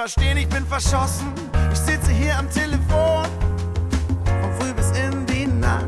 überstehen? 0.07 0.37
Ich 0.37 0.47
bin 0.47 0.65
verschossen. 0.65 1.33
Ich 1.71 1.79
sitze 1.79 2.11
hier 2.11 2.37
am 2.37 2.49
Telefon. 2.49 3.25
Von 4.41 4.53
früh 4.57 4.73
bis 4.73 4.91
in 4.91 5.25
die 5.25 5.47
Nacht. 5.47 5.85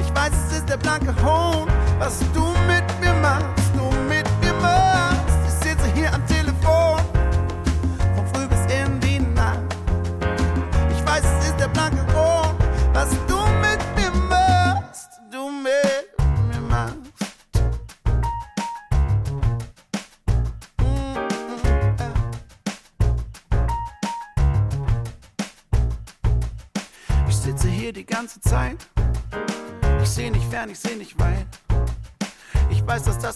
Ich 0.00 0.14
weiß, 0.14 0.32
es 0.48 0.58
ist 0.58 0.68
der 0.68 0.76
blanke 0.76 1.14
Hohn, 1.22 1.68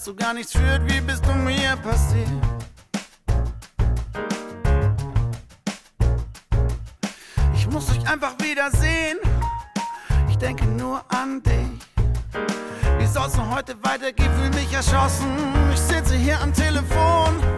dass 0.04 0.14
das 0.14 0.14
so 0.14 0.14
gar 0.14 0.34
nichts 0.34 0.52
führt. 0.52 0.82
Wie 0.86 1.00
bist 1.00 1.24
du 1.24 1.32
mir 1.34 1.76
passiert? 1.76 2.28
Ich 7.54 7.66
muss 7.68 7.86
dich 7.86 8.06
einfach 8.06 8.34
wiedersehen. 8.40 9.18
Ich 10.28 10.36
denke 10.36 10.66
nur 10.66 11.02
an 11.08 11.42
dich. 11.42 11.54
Wie 12.98 13.06
soll's 13.06 13.36
noch 13.36 13.54
heute 13.54 13.76
weitergehen? 13.82 14.30
Fühl 14.34 14.50
mich 14.50 14.72
erschossen. 14.72 15.28
Ich 15.72 15.80
sitze 15.80 16.14
hier 16.14 16.40
am 16.40 16.52
Telefon. 16.52 17.53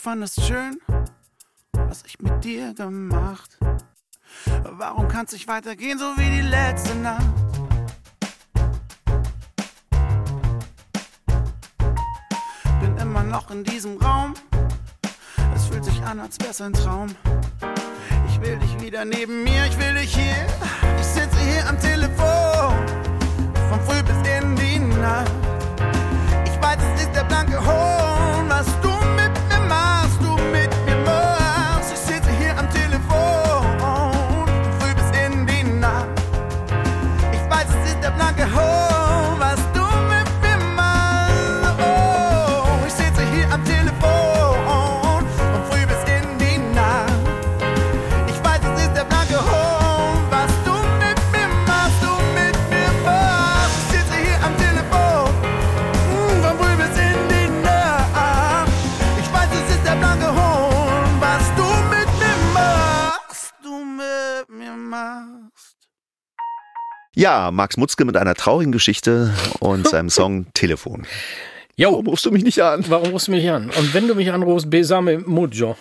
Fandest 0.00 0.40
schön, 0.46 0.80
was 1.72 2.02
ich 2.06 2.18
mit 2.20 2.42
dir 2.42 2.72
gemacht. 2.72 3.58
Warum 4.62 5.08
kann's 5.08 5.32
nicht 5.32 5.46
weitergehen, 5.46 5.98
so 5.98 6.16
wie 6.16 6.30
die 6.30 6.40
letzte 6.40 6.94
Nacht? 6.94 7.26
Bin 12.80 12.96
immer 12.96 13.22
noch 13.24 13.50
in 13.50 13.62
diesem 13.62 13.98
Raum. 13.98 14.32
Es 15.54 15.66
fühlt 15.66 15.84
sich 15.84 16.02
an, 16.02 16.18
als 16.18 16.38
wär's 16.40 16.62
ein 16.62 16.72
Traum. 16.72 17.08
Ich 18.26 18.40
will 18.40 18.56
dich 18.56 18.80
wieder 18.80 19.04
neben 19.04 19.44
mir, 19.44 19.66
ich 19.66 19.78
will 19.78 19.92
dich 19.94 20.14
hier. 20.14 20.46
Ich 20.98 21.06
sitze 21.06 21.38
hier 21.40 21.68
am 21.68 21.78
Telefon. 21.78 22.74
Von 23.68 23.80
früh 23.82 24.02
bis 24.02 24.16
in 24.26 24.56
die 24.56 24.78
Nacht. 24.78 25.30
Ich 26.46 26.62
weiß, 26.62 26.78
es 26.94 27.02
ist 27.02 27.14
der 27.14 27.24
blanke 27.24 27.58
Hohn, 27.60 27.99
Ja, 67.20 67.50
Max 67.50 67.76
Mutzke 67.76 68.06
mit 68.06 68.16
einer 68.16 68.34
traurigen 68.34 68.72
Geschichte 68.72 69.34
und 69.58 69.86
seinem 69.86 70.08
Song 70.18 70.46
Telefon. 70.54 71.06
Jo, 71.76 71.90
Warum 71.92 72.06
rufst 72.08 72.24
du 72.24 72.30
mich 72.30 72.44
nicht 72.44 72.62
an? 72.62 72.82
warum 72.88 73.10
rufst 73.10 73.28
du 73.28 73.32
mich 73.32 73.50
an? 73.50 73.68
Und 73.70 73.92
wenn 73.92 74.08
du 74.08 74.14
mich 74.14 74.32
anrufst, 74.32 74.70
Besame 74.70 75.18
Mujo. 75.18 75.76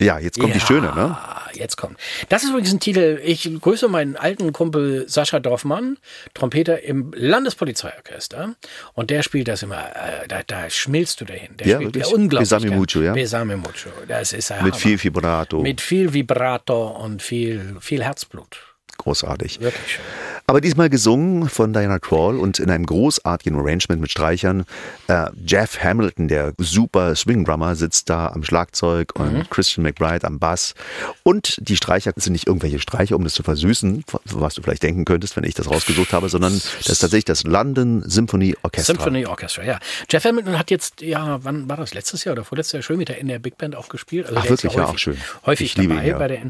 Ja, 0.00 0.18
jetzt 0.20 0.38
kommt 0.38 0.54
die 0.54 0.58
Ja, 0.60 0.64
schöne, 0.66 0.94
ne? 0.94 1.16
Jetzt 1.52 1.76
kommt. 1.76 1.98
Das 2.28 2.42
ist 2.44 2.50
übrigens 2.50 2.72
ein 2.72 2.78
Titel. 2.80 3.20
Ich 3.22 3.50
grüße 3.60 3.88
meinen 3.88 4.16
alten 4.16 4.52
Kumpel 4.52 5.06
Sascha 5.08 5.40
Dorfmann, 5.40 5.98
Trompeter 6.34 6.82
im 6.84 7.12
Landespolizeiorchester. 7.14 8.54
Und 8.94 9.10
der 9.10 9.22
spielt 9.24 9.48
das 9.48 9.62
immer. 9.64 9.76
Äh, 9.90 10.28
da, 10.28 10.40
da 10.46 10.70
schmilzt 10.70 11.20
du 11.20 11.24
dahin. 11.26 11.56
Der 11.58 11.66
Ja, 11.66 11.76
spielt 11.76 11.96
wirklich? 11.96 12.10
ja 12.10 12.16
unglaublich. 12.16 12.48
Besame. 12.48 12.70
Mucho, 12.76 13.02
ja? 13.02 13.12
Besame 13.12 13.56
Mucho. 13.56 13.90
Das 14.08 14.32
ist 14.32 14.50
ein 14.52 14.64
Mit 14.64 14.72
Hammer. 14.74 14.80
viel 14.80 15.02
Vibrato. 15.04 15.60
Mit 15.60 15.80
viel 15.82 16.14
Vibrato 16.14 16.86
und 16.88 17.20
viel, 17.22 17.76
viel 17.80 18.02
Herzblut. 18.02 18.69
Großartig. 19.00 19.60
Wirklich 19.60 19.92
schön. 19.92 20.04
Aber 20.46 20.60
diesmal 20.60 20.90
gesungen 20.90 21.48
von 21.48 21.72
Diana 21.72 21.98
Krall 22.00 22.36
und 22.36 22.58
in 22.58 22.70
einem 22.70 22.84
großartigen 22.84 23.56
Arrangement 23.58 24.00
mit 24.00 24.10
Streichern. 24.10 24.64
Äh, 25.06 25.26
Jeff 25.46 25.78
Hamilton, 25.82 26.26
der 26.28 26.54
super 26.58 27.14
Swing-Drummer, 27.14 27.76
sitzt 27.76 28.10
da 28.10 28.28
am 28.28 28.42
Schlagzeug 28.42 29.12
und 29.14 29.32
Mhm. 29.32 29.50
Christian 29.50 29.84
McBride 29.84 30.26
am 30.26 30.38
Bass. 30.40 30.74
Und 31.22 31.56
die 31.60 31.76
Streicher 31.76 32.12
sind 32.16 32.32
nicht 32.32 32.48
irgendwelche 32.48 32.80
Streicher, 32.80 33.14
um 33.16 33.22
das 33.24 33.34
zu 33.34 33.42
versüßen, 33.44 34.04
was 34.24 34.54
du 34.54 34.62
vielleicht 34.62 34.82
denken 34.82 35.04
könntest, 35.04 35.36
wenn 35.36 35.44
ich 35.44 35.54
das 35.54 35.70
rausgesucht 35.70 36.12
habe, 36.12 36.28
sondern 36.28 36.52
das 36.52 36.86
ist 36.88 36.98
tatsächlich 36.98 37.26
das 37.26 37.44
London 37.44 38.02
Symphony 38.04 38.56
Orchestra. 38.62 38.94
Symphony 38.94 39.26
Orchestra, 39.26 39.62
ja. 39.62 39.78
Jeff 40.10 40.24
Hamilton 40.24 40.58
hat 40.58 40.70
jetzt, 40.72 41.00
ja, 41.00 41.38
wann 41.44 41.68
war 41.68 41.76
das? 41.76 41.94
Letztes 41.94 42.24
Jahr 42.24 42.32
oder 42.32 42.44
vorletztes 42.44 42.72
Jahr 42.72 42.82
schon 42.82 42.98
wieder 42.98 43.16
in 43.18 43.28
der 43.28 43.38
Big 43.38 43.56
Band 43.56 43.76
auch 43.76 43.88
gespielt. 43.88 44.26
Also 44.26 44.40
Ach, 44.40 44.48
wirklich? 44.48 44.72
Ja, 44.72 44.80
häufig, 44.82 44.94
auch 44.94 44.98
schön. 44.98 45.16
Häufig 45.46 45.66
Ich 45.78 45.86
dabei 45.86 46.02
ihn, 46.02 46.08
ja. 46.08 46.18
bei 46.18 46.26
der. 46.28 46.40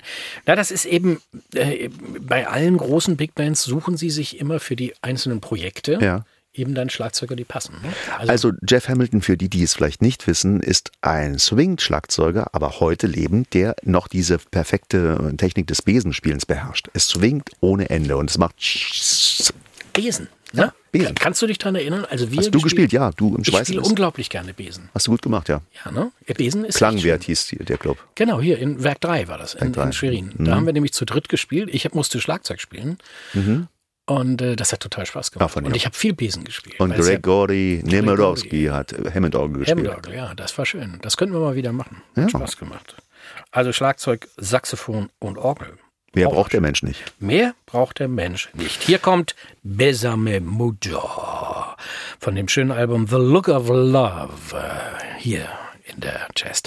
Na, 0.46 0.57
das 0.57 0.70
ist 0.70 0.86
eben 0.86 1.20
äh, 1.55 1.90
bei 2.18 2.39
allen 2.47 2.76
großen 2.76 3.16
Big 3.16 3.34
Bands 3.34 3.62
suchen 3.62 3.97
sie 3.97 4.11
sich 4.11 4.38
immer 4.38 4.61
für 4.61 4.76
die 4.76 4.95
einzelnen 5.03 5.41
Projekte 5.41 5.99
Ja. 6.01 6.24
eben 6.53 6.74
dann 6.74 6.91
Schlagzeuger, 6.91 7.36
die 7.36 7.45
passen. 7.45 7.74
Ne? 7.82 7.93
Also 8.28 8.53
Jeff 8.68 8.88
Hamilton, 8.88 9.22
für 9.22 9.36
die, 9.36 9.49
die 9.49 9.62
es 9.62 9.74
vielleicht 9.74 10.03
nicht 10.03 10.26
wissen, 10.26 10.61
ist 10.61 10.91
ein 11.01 11.38
Swing-Schlagzeuger, 11.38 12.55
aber 12.55 12.80
heute 12.80 13.07
lebend, 13.07 13.55
der 13.55 13.76
noch 13.82 14.09
diese 14.09 14.38
perfekte 14.38 15.34
Technik 15.36 15.66
des 15.68 15.82
Besenspielens 15.82 16.47
beherrscht. 16.47 16.88
Es 16.93 17.09
swingt 17.09 17.51
ohne 17.61 17.91
Ende 17.91 18.16
und 18.16 18.30
es 18.30 18.38
macht 18.38 18.57
Besen. 19.93 20.28
Ne? 20.53 20.72
Besen. 20.92 21.14
Kannst 21.14 21.40
du 21.42 21.46
dich 21.46 21.59
daran 21.59 21.76
erinnern? 21.76 22.05
Also 22.11 22.30
wir 22.32 22.38
Hast 22.38 22.53
du 22.55 22.61
gespielt? 22.61 22.92
Ja, 22.92 23.11
du 23.12 23.36
im 23.36 23.42
Ich 23.42 23.46
Schweiß. 23.48 23.68
spiele 23.68 23.82
unglaublich 23.82 24.28
gerne 24.30 24.53
Besen. 24.53 24.88
Hast 24.94 25.07
du 25.07 25.12
gut 25.12 25.22
gemacht, 25.22 25.48
ja. 25.48 25.61
Ja, 25.84 25.92
ne? 25.92 26.11
Ja, 26.26 26.34
Besen 26.34 26.64
ist 26.64 26.76
Klangwert 26.78 27.24
hieß 27.24 27.55
der 27.61 27.78
Club. 27.78 27.98
Genau, 28.16 28.40
hier 28.40 28.59
in 28.59 28.82
Werk 28.82 29.01
3 29.01 29.28
war 29.28 29.38
das, 29.38 29.55
in, 29.55 29.72
in 29.72 29.92
Schwerin. 29.92 30.32
Mhm. 30.36 30.44
Da 30.44 30.57
haben 30.57 30.66
wir 30.66 30.72
nämlich 30.72 30.92
zu 30.92 31.05
dritt 31.05 31.28
gespielt. 31.28 31.68
Ich 31.72 31.92
musste 31.94 32.20
Schlagzeug 32.20 32.61
spielen. 32.61 32.98
Und 34.07 34.42
äh, 34.42 34.57
das 34.57 34.72
hat 34.72 34.80
total 34.80 35.07
Spaß 35.07 35.30
gemacht. 35.30 35.44
Ah, 35.44 35.48
von 35.53 35.64
und 35.64 35.72
dir. 35.72 35.76
ich 35.76 35.86
habe 35.86 35.94
viel 35.94 36.14
Besen 36.14 36.42
gespielt. 36.42 36.80
Und 36.80 36.90
es 36.90 37.07
ja- 37.07 37.14
Gregory 37.14 37.80
Nemirovsky 37.84 38.64
hat 38.66 38.92
Hammond-Orgel 39.14 39.59
gespielt. 39.61 39.78
Hammond-Orgel, 39.78 40.14
ja, 40.14 40.34
das 40.34 40.57
war 40.59 40.66
schön. 40.66 40.98
Das 41.03 41.16
könnten 41.16 41.34
wir 41.34 41.40
mal 41.40 41.55
wieder 41.55 41.70
machen. 41.72 42.03
Hat 42.16 42.30
Spaß 42.30 42.57
gemacht. 42.57 42.96
Also 43.53 43.72
Schlagzeug, 43.72 44.28
Saxophon 44.36 45.11
und 45.20 45.38
Orgel. 45.38 45.74
Mehr 46.13 46.29
braucht 46.29 46.53
der 46.53 46.61
Mensch 46.61 46.83
nicht. 46.83 47.03
Mehr 47.21 47.55
braucht 47.67 48.01
der 48.01 48.09
Mensch 48.09 48.51
nicht. 48.55 48.83
Hier 48.83 48.99
kommt 48.99 49.37
Besame 49.63 50.41
Mujo 50.41 51.09
von 52.19 52.35
dem 52.35 52.49
schönen 52.49 52.73
Album 52.73 53.07
The 53.07 53.17
Look 53.17 53.49
of 53.49 53.69
Love 53.69 54.29
äh, 54.53 55.19
hier 55.19 55.49
in 55.85 56.01
der 56.01 56.27
Jazz 56.37 56.63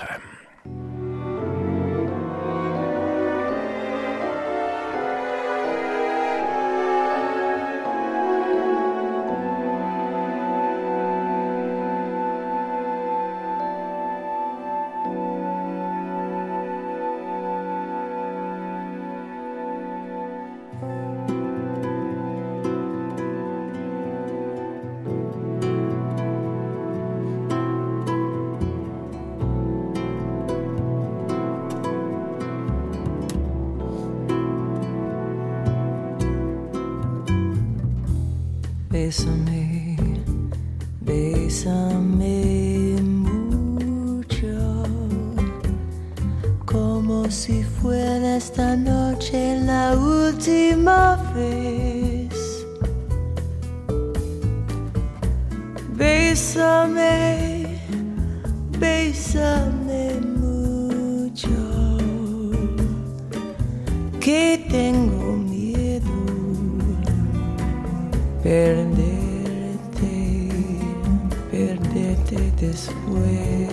perderte, 68.44 70.10
perderte 71.50 72.52
después. 72.60 73.70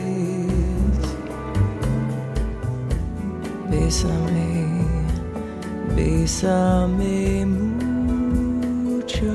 Bésame, 3.69 4.85
bésame 5.97 7.47
mucho, 7.47 9.33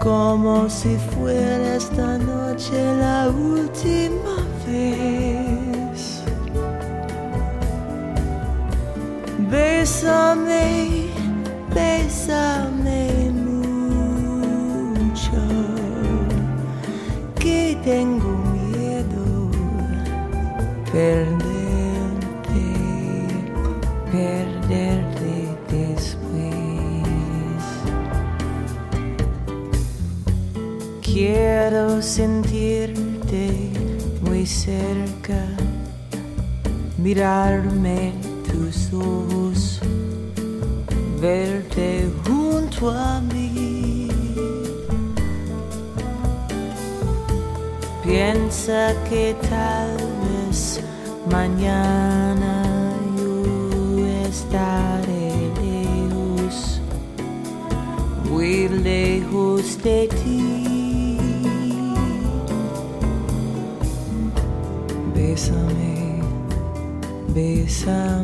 como 0.00 0.68
si 0.68 0.96
fuera 0.96 1.76
esta 1.76 2.18
noche 2.18 2.72
la 2.98 3.30
última 3.30 4.36
vez. 4.66 6.22
Bésame, 9.50 11.03
bésame 11.74 13.30
mucho, 13.32 14.52
que 17.38 17.76
tengo 17.82 18.30
miedo 18.52 19.50
perderte, 20.92 21.34
perderte 24.12 25.32
después. 25.70 26.22
Quiero 31.02 32.00
sentirte 32.00 33.44
muy 34.22 34.46
cerca, 34.46 35.40
mirarme 36.98 38.12
tus 38.46 38.92
ojos 38.92 39.80
verte 41.24 41.53
junto 42.84 42.90
a 42.90 43.20
mí. 43.20 44.08
Piensa 48.02 48.94
que 49.08 49.34
tal 49.48 49.96
vez 50.24 50.80
mañana 51.30 52.62
yo 53.16 54.06
estaré 54.28 55.32
lejos, 55.62 56.80
muy 58.30 58.68
lejos 58.68 59.82
de 59.82 60.08
ti. 60.08 61.18
Bésame, 65.14 66.20
bésame 67.28 68.23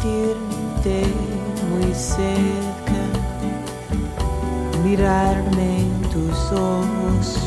sentirte 0.00 1.02
muy 1.70 1.94
cerca, 1.94 3.00
mirarme 4.84 5.80
en 5.80 6.02
tus 6.10 6.52
ojos, 6.52 7.38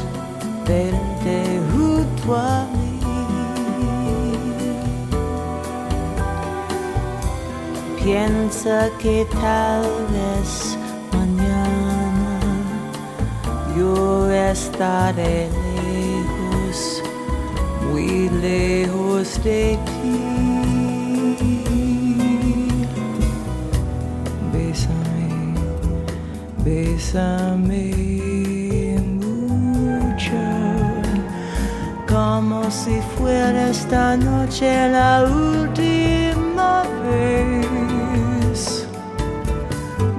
verte 0.68 1.60
junto 1.72 2.36
a 2.36 2.66
mí. 2.66 3.00
Piensa 8.04 8.90
que 9.00 9.26
tal 9.42 9.84
vez 10.12 10.78
mañana 11.14 12.40
yo 13.78 14.30
estaré 14.30 15.50
lejos 15.50 17.02
muy 17.90 18.30
lejos 18.42 19.42
de 19.44 19.80
ti. 19.86 20.33
Bésame 26.64 27.92
mucho, 29.20 30.44
como 32.08 32.72
si 32.72 33.02
fuera 33.18 33.70
esta 33.70 34.16
noche 34.16 34.90
la 34.90 35.26
última 35.26 36.84
vez. 37.04 38.88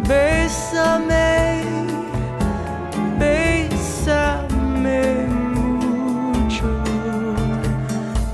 Bésame, 0.06 1.62
bésame 3.18 5.02
mucho, 5.54 6.70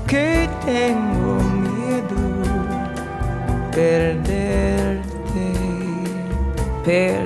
que 0.07 0.49
tengo 0.65 1.33
miedo 1.63 2.23
perderte, 3.71 5.01
perderte 6.83 7.20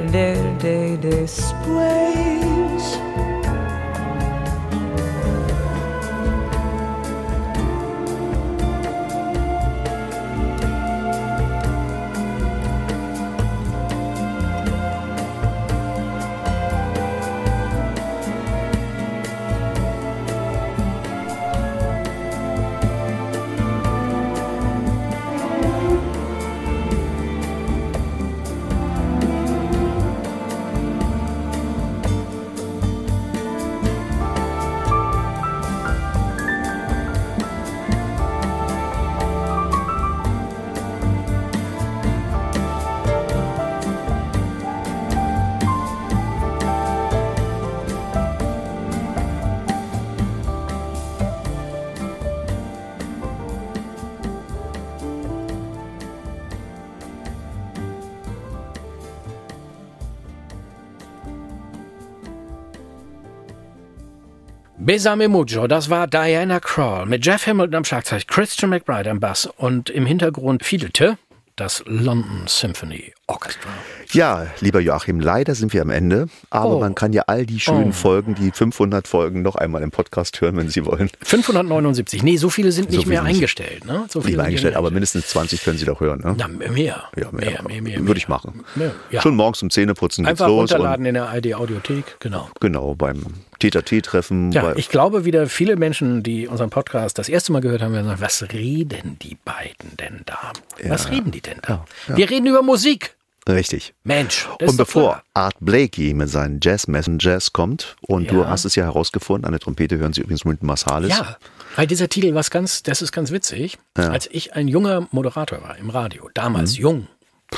Besame 64.86 65.27
Mucho, 65.29 65.65
das 65.67 65.89
war 65.89 66.05
Diana 66.05 66.59
Krall 66.59 67.07
mit 67.07 67.25
Jeff 67.25 67.47
Hamilton 67.47 67.75
am 67.75 67.83
Schlagzeug, 67.86 68.27
Christian 68.27 68.69
McBride 68.69 69.09
am 69.09 69.19
Bass 69.19 69.49
und 69.57 69.89
im 69.89 70.05
Hintergrund 70.05 70.63
fiedelte 70.63 71.17
das 71.55 71.81
London 71.88 72.43
Symphony 72.47 73.13
Orchestra. 73.27 73.69
Ja, 74.11 74.45
lieber 74.59 74.81
Joachim, 74.81 75.21
leider 75.21 75.55
sind 75.55 75.71
wir 75.73 75.81
am 75.81 75.89
Ende, 75.89 76.27
aber 76.51 76.75
Oh. 76.75 76.79
man 76.81 76.93
kann 76.95 77.13
ja 77.13 77.23
all 77.27 77.45
die 77.45 77.59
schönen 77.61 77.89
Oh. 77.89 77.93
Folgen, 77.93 78.36
die 78.36 78.51
500 78.51 79.07
Folgen, 79.07 79.41
noch 79.41 79.55
einmal 79.55 79.81
im 79.81 79.89
Podcast 79.89 80.39
hören, 80.41 80.57
wenn 80.57 80.69
Sie 80.69 80.86
wollen. 80.86 81.09
579. 81.23 82.21
Nee, 82.23 82.36
so 82.38 82.49
viele 82.49 82.71
sind 82.73 82.91
So 82.91 82.97
nicht 82.97 83.05
viele 83.05 83.15
mehr 83.15 83.23
nicht. 83.23 83.36
eingestellt. 83.38 83.86
Ne? 83.86 84.05
So 84.09 84.19
viele 84.21 84.33
sind 84.33 84.45
eingestellt, 84.45 84.75
aber 84.75 84.91
mindestens 84.91 85.27
20 85.29 85.63
können 85.63 85.77
Sie 85.77 85.86
doch 85.86 86.01
hören. 86.01 86.19
Ne? 86.23 86.36
Na, 86.38 86.47
mehr. 86.49 87.03
Ja, 87.15 87.31
mehr, 87.31 87.63
mehr, 87.63 87.63
mehr, 87.63 87.81
Würde 87.81 88.03
mehr. 88.03 88.15
ich 88.17 88.27
machen. 88.27 88.63
Mehr, 88.75 88.91
ja. 89.09 89.21
Schon 89.21 89.36
morgens 89.38 89.59
zum 89.59 89.69
Zähneputzen 89.71 90.25
geht's 90.25 90.41
Einfach 90.41 90.47
los. 90.49 90.71
runterladen 90.73 91.05
in 91.05 91.13
der 91.15 91.33
ID-Audiothek, 91.36 92.17
genau. 92.19 92.43
Und 92.53 92.59
genau, 92.59 92.93
beim 92.95 93.23
Teta-T-Treffen. 93.59 94.51
Ja, 94.51 94.61
bei- 94.63 94.75
ich 94.75 94.89
glaube 94.89 95.25
wieder 95.25 95.47
viele 95.47 95.75
Menschen, 95.75 96.23
die 96.23 96.47
unseren 96.47 96.69
Podcast 96.69 97.17
das 97.17 97.29
erste 97.29 97.51
Mal 97.51 97.61
gehört 97.61 97.81
haben, 97.81 97.93
werden 97.93 98.07
sagen, 98.07 98.21
was 98.21 98.43
reden 98.53 99.17
die 99.21 99.37
beiden 99.45 99.95
denn 99.99 100.21
da? 100.25 100.51
Was 100.85 101.09
reden 101.11 101.31
die 101.31 101.41
denn 101.41 101.59
da? 101.61 101.85
Wir 102.07 102.29
reden 102.29 102.47
über 102.47 102.61
Musik. 102.61 103.15
Richtig. 103.47 103.93
Mensch, 104.03 104.47
Und 104.59 104.75
bevor 104.75 105.03
klar. 105.11 105.23
Art 105.35 105.55
Blakey 105.59 106.15
mit 106.15 106.29
seinen 106.29 106.59
Jazz 106.63 106.87
Messengers 106.87 107.53
kommt, 107.53 107.95
und 108.01 108.31
du 108.31 108.41
Ja. 108.41 108.49
hast 108.49 108.65
es 108.65 108.73
ja 108.75 108.85
herausgefunden, 108.85 109.45
an 109.45 109.51
der 109.51 109.59
Trompete 109.59 109.97
hören 109.99 110.13
Sie 110.13 110.21
übrigens 110.21 110.45
Wynton 110.45 110.65
Marsalis. 110.65 111.11
Ja, 111.11 111.37
weil 111.75 111.85
dieser 111.85 112.09
Titel 112.09 112.33
was 112.33 112.49
ganz, 112.49 112.81
das 112.81 113.03
ist 113.03 113.11
ganz 113.11 113.29
witzig. 113.31 113.77
Als 113.93 114.27
ich 114.31 114.55
ein 114.55 114.67
junger 114.67 115.07
Moderator 115.11 115.61
war 115.61 115.77
im 115.77 115.91
Radio, 115.91 116.27
damals 116.33 116.75
jung, 116.77 117.07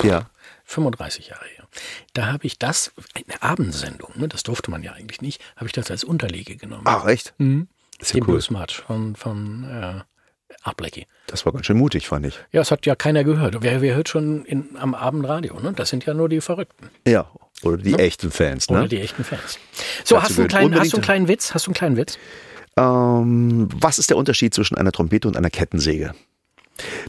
Ja. 0.02 0.26
35 0.66 1.28
Jahre 1.28 1.46
da 2.12 2.26
habe 2.32 2.46
ich 2.46 2.58
das, 2.58 2.92
eine 3.14 3.42
Abendsendung, 3.42 4.12
ne, 4.16 4.28
das 4.28 4.42
durfte 4.42 4.70
man 4.70 4.82
ja 4.82 4.92
eigentlich 4.92 5.20
nicht, 5.20 5.42
habe 5.56 5.66
ich 5.66 5.72
das 5.72 5.90
als 5.90 6.04
Unterlege 6.04 6.56
genommen. 6.56 6.84
Ach, 6.86 7.06
echt? 7.06 7.34
Mhm. 7.38 7.68
Ist 7.98 8.10
ja 8.10 8.14
Den 8.14 8.24
cool. 8.24 8.34
Blues 8.34 8.50
March 8.50 8.82
von, 8.86 9.16
von 9.16 9.64
äh, 9.64 10.02
Blakey. 10.76 11.06
Das 11.26 11.44
war 11.44 11.52
ganz 11.52 11.66
schön 11.66 11.76
mutig, 11.76 12.08
fand 12.08 12.26
ich. 12.26 12.38
Ja, 12.52 12.60
es 12.60 12.70
hat 12.70 12.86
ja 12.86 12.94
keiner 12.94 13.24
gehört. 13.24 13.56
Wer, 13.60 13.80
wer 13.80 13.94
hört 13.94 14.08
schon 14.08 14.44
in, 14.44 14.76
am 14.78 14.94
Abendradio? 14.94 15.58
Ne? 15.60 15.72
Das 15.72 15.88
sind 15.88 16.04
ja 16.06 16.14
nur 16.14 16.28
die 16.28 16.40
Verrückten 16.40 16.90
Ja. 17.06 17.30
Oder 17.62 17.76
die 17.76 17.94
echten 17.94 18.30
Fans, 18.30 18.68
oder 18.68 18.82
ne? 18.82 18.88
die 18.88 19.00
echten 19.00 19.24
Fans. 19.24 19.58
So, 20.04 20.14
Dazu 20.14 20.22
hast 20.22 20.38
du, 20.38 20.42
einen 20.42 20.48
kleinen, 20.48 20.78
hast 20.78 20.92
du 20.92 20.98
einen 20.98 21.04
kleinen 21.04 21.28
Witz? 21.28 21.54
Hast 21.54 21.66
du 21.66 21.70
einen 21.70 21.74
kleinen 21.74 21.96
Witz? 21.96 22.16
Ähm, 22.76 23.68
was 23.74 23.98
ist 23.98 24.10
der 24.10 24.16
Unterschied 24.16 24.54
zwischen 24.54 24.76
einer 24.76 24.92
Trompete 24.92 25.26
und 25.26 25.36
einer 25.36 25.50
Kettensäge? 25.50 26.14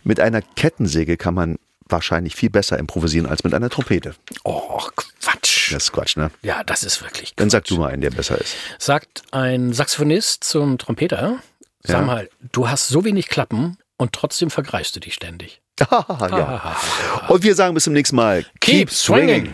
Mit 0.04 0.20
einer 0.20 0.42
Kettensäge 0.42 1.18
kann 1.18 1.36
man 1.36 1.58
wahrscheinlich 1.90 2.36
viel 2.36 2.50
besser 2.50 2.78
improvisieren 2.78 3.28
als 3.28 3.44
mit 3.44 3.54
einer 3.54 3.70
Trompete. 3.70 4.16
Oh, 4.44 4.82
Quatsch. 5.22 5.74
Das 5.74 5.84
ist 5.84 5.92
Quatsch, 5.92 6.18
ne? 6.18 6.32
Ja, 6.42 6.64
das 6.64 6.84
ist 6.84 7.02
wirklich 7.04 7.36
Dann 7.36 7.48
Quatsch. 7.48 7.52
sag 7.52 7.66
du 7.66 7.78
mal 7.78 7.92
einen, 7.92 8.02
der 8.02 8.12
besser 8.12 8.38
ist. 8.40 8.56
Sagt 8.78 9.24
ein 9.32 9.74
Saxophonist 9.74 10.44
zum 10.44 10.78
Trompeter, 10.78 11.38
sag 11.84 11.98
Ja. 12.00 12.06
mal, 12.06 12.30
du 12.52 12.70
hast 12.70 12.88
so 12.88 13.04
wenig 13.06 13.28
Klappen 13.28 13.78
und 13.98 14.14
trotzdem 14.14 14.50
vergreifst 14.50 14.96
du 14.96 15.00
dich 15.00 15.14
ständig. 15.14 15.62
ja. 15.92 16.76
Und 17.30 17.44
wir 17.44 17.56
sagen 17.56 17.74
bis 17.74 17.86
zum 17.86 17.94
nächsten 17.94 18.18
Mal. 18.18 18.46
Keep 18.60 18.92
swinging. 18.92 19.50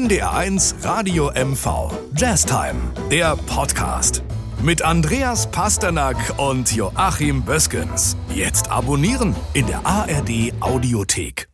NDR1 0.00 0.82
Radio 0.82 1.30
MV. 1.34 1.92
Jazztime, 2.16 2.80
der 3.10 3.36
Podcast. 3.36 4.22
Mit 4.62 4.80
Andreas 4.80 5.50
Pasternak 5.50 6.16
und 6.38 6.74
Joachim 6.74 7.42
Böskens. 7.42 8.16
Jetzt 8.34 8.70
abonnieren 8.70 9.36
in 9.52 9.66
der 9.66 9.84
ARD 9.84 10.54
Audiothek. 10.60 11.49